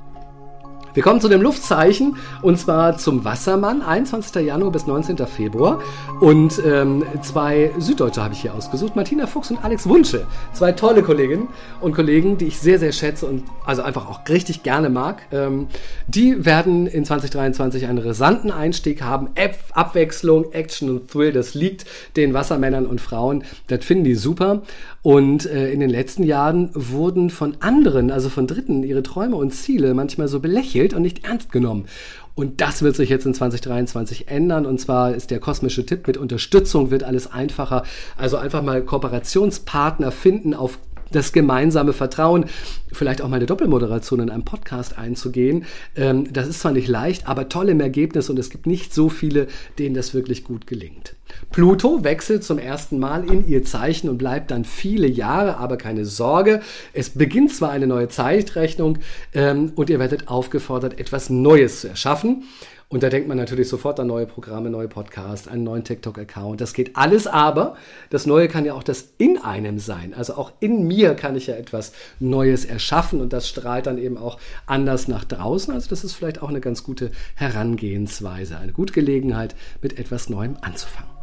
[0.93, 4.45] Wir kommen zu dem Luftzeichen und zwar zum Wassermann, 21.
[4.45, 5.19] Januar bis 19.
[5.19, 5.81] Februar.
[6.21, 10.27] Und ähm, zwei Süddeutsche habe ich hier ausgesucht, Martina Fuchs und Alex Wunsche.
[10.53, 11.49] Zwei tolle Kolleginnen
[11.81, 15.23] und Kollegen, die ich sehr, sehr schätze und also einfach auch richtig gerne mag.
[15.31, 15.69] Ähm,
[16.09, 19.29] die werden in 2023 einen rasanten Einstieg haben.
[19.37, 21.85] Ab Abwechslung, Action und Thrill, das liegt
[22.17, 23.45] den Wassermännern und Frauen.
[23.69, 24.63] Das finden die super.
[25.03, 29.53] Und äh, in den letzten Jahren wurden von anderen, also von Dritten, ihre Träume und
[29.53, 31.87] Ziele manchmal so belächelt und nicht ernst genommen.
[32.35, 34.65] Und das wird sich jetzt in 2023 ändern.
[34.65, 37.83] Und zwar ist der kosmische Tipp mit Unterstützung wird alles einfacher.
[38.17, 40.79] Also einfach mal Kooperationspartner finden auf
[41.13, 42.47] das gemeinsame Vertrauen,
[42.93, 45.65] vielleicht auch mal eine Doppelmoderation in einem Podcast einzugehen.
[45.97, 49.09] Ähm, das ist zwar nicht leicht, aber toll im Ergebnis und es gibt nicht so
[49.09, 49.47] viele,
[49.79, 51.15] denen das wirklich gut gelingt.
[51.51, 56.05] Pluto wechselt zum ersten Mal in ihr Zeichen und bleibt dann viele Jahre, aber keine
[56.05, 56.61] Sorge.
[56.93, 58.99] Es beginnt zwar eine neue Zeitrechnung
[59.33, 62.45] ähm, und ihr werdet aufgefordert, etwas Neues zu erschaffen.
[62.93, 66.61] Und da denkt man natürlich sofort an neue Programme, neue Podcasts, einen neuen TikTok-Account.
[66.61, 67.77] Das geht alles, aber
[68.11, 70.13] das Neue kann ja auch das in einem sein.
[70.13, 74.19] Also auch in mir kann ich ja etwas Neues erschaffen und das strahlt dann eben
[74.19, 75.73] auch anders nach draußen.
[75.73, 80.57] Also das ist vielleicht auch eine ganz gute Herangehensweise, eine gute Gelegenheit, mit etwas Neuem
[80.61, 81.20] anzufangen.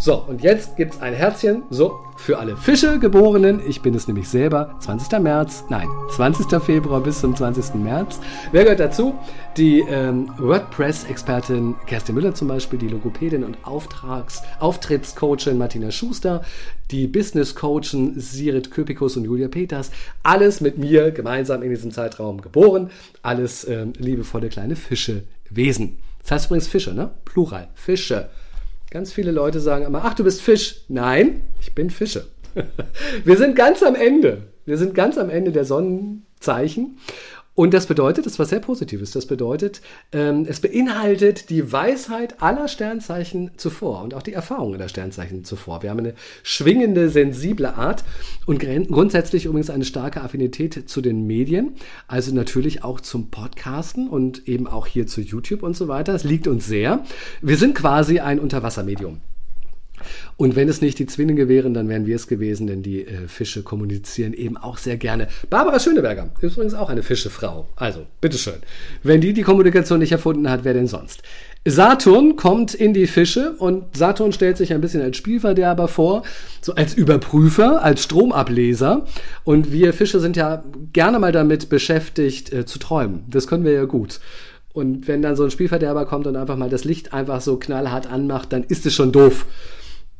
[0.00, 3.60] So, und jetzt gibt es ein Herzchen, so, für alle Fische-Geborenen.
[3.66, 5.18] Ich bin es nämlich selber, 20.
[5.18, 6.62] März, nein, 20.
[6.62, 7.74] Februar bis zum 20.
[7.74, 8.20] März.
[8.52, 9.14] Wer gehört dazu?
[9.56, 16.42] Die ähm, WordPress-Expertin Kerstin Müller zum Beispiel, die Logopädin und Auftrags Auftrittscoachin Martina Schuster,
[16.92, 19.90] die Business-Coachen Sirit Köpikus und Julia Peters.
[20.22, 22.90] Alles mit mir gemeinsam in diesem Zeitraum geboren.
[23.22, 25.98] Alles ähm, liebevolle kleine Fische-Wesen.
[26.22, 27.10] Das heißt übrigens Fische, ne?
[27.24, 27.68] Plural.
[27.74, 28.28] Fische.
[28.90, 30.82] Ganz viele Leute sagen immer, ach, du bist Fisch.
[30.88, 32.26] Nein, ich bin Fische.
[33.24, 34.44] Wir sind ganz am Ende.
[34.64, 36.98] Wir sind ganz am Ende der Sonnenzeichen.
[37.58, 39.80] Und das bedeutet, das was sehr Positives, das bedeutet,
[40.12, 45.82] ähm, es beinhaltet die Weisheit aller Sternzeichen zuvor und auch die Erfahrungen der Sternzeichen zuvor.
[45.82, 48.04] Wir haben eine schwingende, sensible Art
[48.46, 51.72] und grundsätzlich übrigens eine starke Affinität zu den Medien,
[52.06, 56.14] also natürlich auch zum Podcasten und eben auch hier zu YouTube und so weiter.
[56.14, 57.02] Es liegt uns sehr.
[57.42, 59.20] Wir sind quasi ein Unterwassermedium.
[60.36, 63.28] Und wenn es nicht die Zwillinge wären, dann wären wir es gewesen, denn die äh,
[63.28, 65.28] Fische kommunizieren eben auch sehr gerne.
[65.50, 67.68] Barbara Schöneberger ist übrigens auch eine Fischefrau.
[67.76, 68.60] Also, bitteschön.
[69.02, 71.22] Wenn die die Kommunikation nicht erfunden hat, wer denn sonst?
[71.64, 76.22] Saturn kommt in die Fische und Saturn stellt sich ein bisschen als Spielverderber vor,
[76.60, 79.04] so als Überprüfer, als Stromableser.
[79.44, 83.24] Und wir Fische sind ja gerne mal damit beschäftigt, äh, zu träumen.
[83.28, 84.20] Das können wir ja gut.
[84.72, 88.06] Und wenn dann so ein Spielverderber kommt und einfach mal das Licht einfach so knallhart
[88.06, 89.46] anmacht, dann ist es schon doof.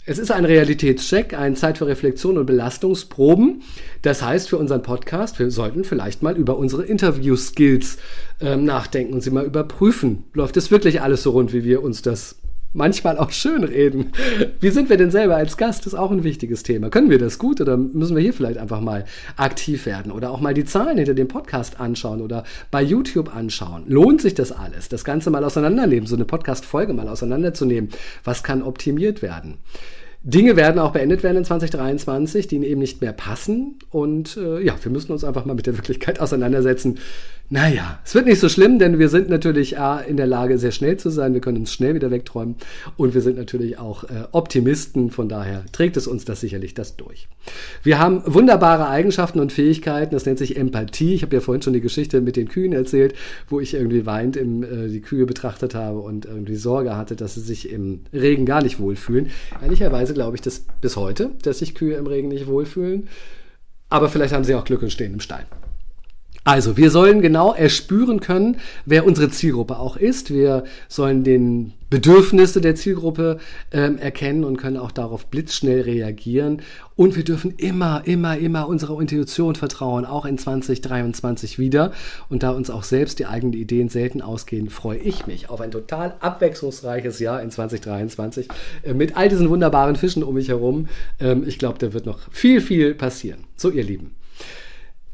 [0.08, 3.60] Es ist ein Realitätscheck, eine Zeit für Reflexion und Belastungsproben.
[4.00, 7.98] Das heißt für unseren Podcast, wir sollten vielleicht mal über unsere Interview-Skills
[8.40, 10.24] ähm, nachdenken und sie mal überprüfen.
[10.32, 12.36] Läuft es wirklich alles so rund, wie wir uns das
[12.72, 14.12] manchmal auch schön reden.
[14.60, 15.80] Wie sind wir denn selber als Gast?
[15.80, 16.88] Das ist auch ein wichtiges Thema.
[16.88, 19.04] Können wir das gut oder müssen wir hier vielleicht einfach mal
[19.36, 23.84] aktiv werden oder auch mal die Zahlen hinter dem Podcast anschauen oder bei YouTube anschauen?
[23.88, 24.88] Lohnt sich das alles?
[24.88, 27.90] Das Ganze mal auseinandernehmen, so eine Podcast-Folge mal auseinanderzunehmen.
[28.24, 29.58] Was kann optimiert werden?
[30.28, 33.78] Dinge werden auch beendet werden in 2023, die eben nicht mehr passen.
[33.88, 36.98] Und äh, ja, wir müssen uns einfach mal mit der Wirklichkeit auseinandersetzen.
[37.50, 40.70] Naja, es wird nicht so schlimm, denn wir sind natürlich A, in der Lage, sehr
[40.70, 41.32] schnell zu sein.
[41.32, 42.56] Wir können uns schnell wieder wegträumen.
[42.98, 45.10] Und wir sind natürlich auch äh, Optimisten.
[45.10, 47.26] Von daher trägt es uns das sicherlich das durch.
[47.82, 50.14] Wir haben wunderbare Eigenschaften und Fähigkeiten.
[50.14, 51.14] Das nennt sich Empathie.
[51.14, 53.14] Ich habe ja vorhin schon die Geschichte mit den Kühen erzählt,
[53.48, 57.34] wo ich irgendwie weint im, äh, die Kühe betrachtet habe und irgendwie Sorge hatte, dass
[57.34, 59.30] sie sich im Regen gar nicht wohlfühlen.
[59.62, 63.08] Ehrlicherweise glaube ich das bis heute, dass sich Kühe im Regen nicht wohlfühlen.
[63.88, 65.46] Aber vielleicht haben sie auch Glück und stehen im Stall.
[66.44, 70.32] Also, wir sollen genau erspüren können, wer unsere Zielgruppe auch ist.
[70.32, 73.38] Wir sollen den Bedürfnisse der Zielgruppe
[73.72, 76.62] ähm, erkennen und können auch darauf blitzschnell reagieren.
[76.96, 81.92] Und wir dürfen immer, immer, immer unserer Intuition vertrauen, auch in 2023 wieder.
[82.28, 85.70] Und da uns auch selbst die eigenen Ideen selten ausgehen, freue ich mich auf ein
[85.70, 88.48] total abwechslungsreiches Jahr in 2023
[88.82, 90.88] äh, mit all diesen wunderbaren Fischen um mich herum.
[91.20, 93.44] Ähm, ich glaube, da wird noch viel, viel passieren.
[93.56, 94.14] So, ihr Lieben.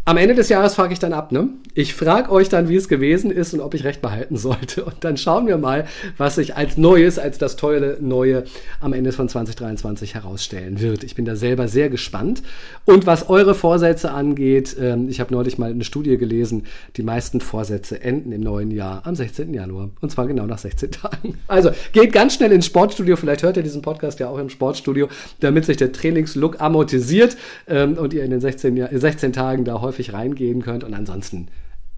[0.07, 1.49] Am Ende des Jahres frage ich dann ab, ne?
[1.73, 4.85] Ich frage euch dann, wie es gewesen ist und ob ich recht behalten sollte.
[4.85, 5.87] Und dann schauen wir mal,
[6.19, 8.45] was sich als Neues, als das tolle Neue
[8.81, 11.05] am Ende von 2023 herausstellen wird.
[11.05, 12.43] Ich bin da selber sehr gespannt.
[12.85, 16.65] Und was eure Vorsätze angeht, ähm, ich habe neulich mal eine Studie gelesen,
[16.99, 19.55] die meisten Vorsätze enden im neuen Jahr am 16.
[19.55, 19.89] Januar.
[20.03, 21.39] Und zwar genau nach 16 Tagen.
[21.49, 23.17] Also geht ganz schnell ins Sportstudio.
[23.17, 25.09] Vielleicht hört ihr diesen Podcast ja auch im Sportstudio,
[25.41, 29.94] damit sich der Trainingslook amortisiert ähm, und ihr in den 16, 16 Tagen da häufig
[29.95, 30.85] häufig reingehen könnt.
[30.85, 31.49] Und ansonsten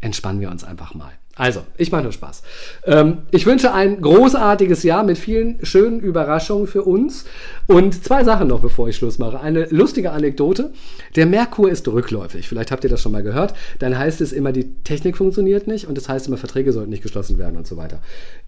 [0.00, 1.12] entspannen wir uns einfach mal.
[1.38, 2.42] Also, ich mache nur Spaß.
[2.84, 7.26] Ähm, ich wünsche ein großartiges Jahr mit vielen schönen Überraschungen für uns.
[7.66, 9.40] Und zwei Sachen noch, bevor ich Schluss mache.
[9.40, 10.72] Eine lustige Anekdote.
[11.14, 12.48] Der Merkur ist rückläufig.
[12.48, 13.54] Vielleicht habt ihr das schon mal gehört.
[13.80, 17.02] Dann heißt es immer, die Technik funktioniert nicht und das heißt immer, Verträge sollten nicht
[17.02, 18.00] geschlossen werden und so weiter.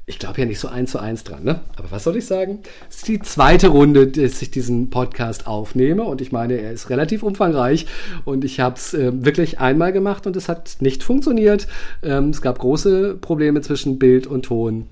[0.09, 1.61] Ich glaube ja nicht so eins zu eins dran, ne?
[1.77, 2.61] Aber was soll ich sagen?
[2.89, 6.89] Es ist die zweite Runde, dass ich diesen Podcast aufnehme und ich meine, er ist
[6.89, 7.87] relativ umfangreich
[8.25, 11.69] und ich habe es äh, wirklich einmal gemacht und es hat nicht funktioniert.
[12.03, 14.87] Ähm, es gab große Probleme zwischen Bild und Ton.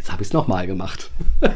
[0.00, 1.10] Jetzt habe ich es nochmal gemacht.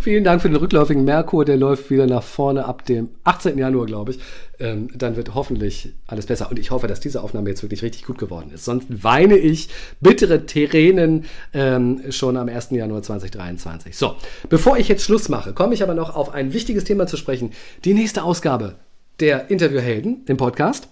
[0.00, 1.44] Vielen Dank für den rückläufigen Merkur.
[1.44, 3.56] Der läuft wieder nach vorne ab dem 18.
[3.56, 4.18] Januar, glaube ich.
[4.58, 6.50] Ähm, dann wird hoffentlich alles besser.
[6.50, 8.64] Und ich hoffe, dass diese Aufnahme jetzt wirklich richtig gut geworden ist.
[8.64, 9.68] Sonst weine ich
[10.00, 12.70] bittere Tränen ähm, schon am 1.
[12.70, 13.96] Januar 2023.
[13.96, 14.16] So,
[14.48, 17.52] bevor ich jetzt Schluss mache, komme ich aber noch auf ein wichtiges Thema zu sprechen.
[17.84, 18.74] Die nächste Ausgabe
[19.20, 20.88] der Interviewhelden, dem Podcast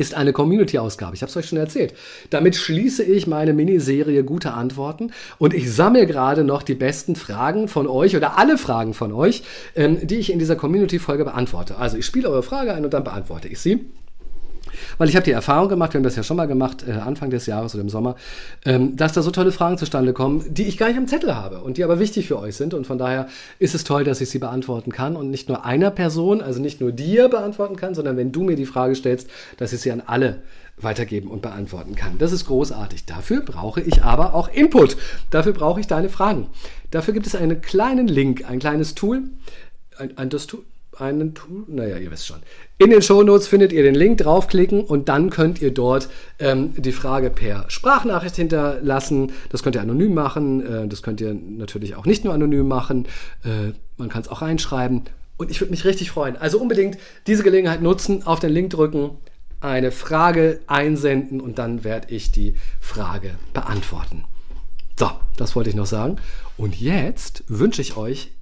[0.00, 1.14] ist eine Community-Ausgabe.
[1.14, 1.94] Ich habe es euch schon erzählt.
[2.30, 7.68] Damit schließe ich meine Miniserie Gute Antworten und ich sammle gerade noch die besten Fragen
[7.68, 9.42] von euch oder alle Fragen von euch,
[9.76, 11.76] ähm, die ich in dieser Community-Folge beantworte.
[11.76, 13.84] Also ich spiele eure Frage ein und dann beantworte ich sie.
[14.98, 17.30] Weil ich habe die Erfahrung gemacht, wir haben das ja schon mal gemacht, äh, Anfang
[17.30, 18.16] des Jahres oder im Sommer,
[18.64, 21.60] ähm, dass da so tolle Fragen zustande kommen, die ich gar nicht am Zettel habe
[21.60, 22.74] und die aber wichtig für euch sind.
[22.74, 25.90] Und von daher ist es toll, dass ich sie beantworten kann und nicht nur einer
[25.90, 29.72] Person, also nicht nur dir beantworten kann, sondern wenn du mir die Frage stellst, dass
[29.72, 30.42] ich sie an alle
[30.82, 32.18] weitergeben und beantworten kann.
[32.18, 33.04] Das ist großartig.
[33.04, 34.96] Dafür brauche ich aber auch Input.
[35.30, 36.48] Dafür brauche ich deine Fragen.
[36.90, 39.24] Dafür gibt es einen kleinen Link, ein kleines Tool,
[39.98, 40.64] ein, ein das Tool,
[41.00, 42.38] einen Tool, naja, ihr wisst schon.
[42.78, 46.92] In den Shownotes findet ihr den Link, draufklicken und dann könnt ihr dort ähm, die
[46.92, 49.32] Frage per Sprachnachricht hinterlassen.
[49.50, 53.06] Das könnt ihr anonym machen, äh, das könnt ihr natürlich auch nicht nur anonym machen.
[53.44, 55.02] Äh, man kann es auch reinschreiben
[55.36, 56.36] und ich würde mich richtig freuen.
[56.36, 59.18] Also unbedingt diese Gelegenheit nutzen, auf den Link drücken,
[59.60, 64.24] eine Frage einsenden und dann werde ich die Frage beantworten.
[64.98, 66.16] So, das wollte ich noch sagen.
[66.56, 68.32] Und jetzt wünsche ich euch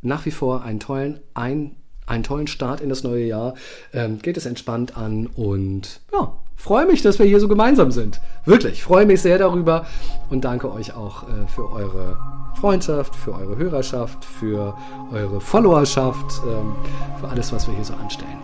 [0.00, 1.76] nach wie vor einen tollen Ein
[2.06, 3.54] einen tollen Start in das neue Jahr.
[3.92, 8.20] Ähm, geht es entspannt an und ja, freue mich, dass wir hier so gemeinsam sind.
[8.44, 9.86] Wirklich, freue mich sehr darüber
[10.30, 12.16] und danke euch auch äh, für eure
[12.60, 14.76] Freundschaft, für eure Hörerschaft, für
[15.12, 16.74] eure Followerschaft, ähm,
[17.20, 18.38] für alles, was wir hier so anstellen.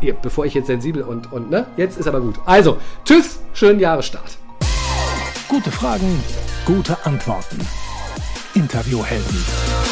[0.00, 2.34] Ihr, bevor ich jetzt sensibel und, und, ne, jetzt ist aber gut.
[2.44, 4.36] Also, tschüss, schönen Jahresstart.
[5.48, 6.22] Gute Fragen,
[6.66, 7.58] gute Antworten.
[8.54, 9.91] Interviewhelden.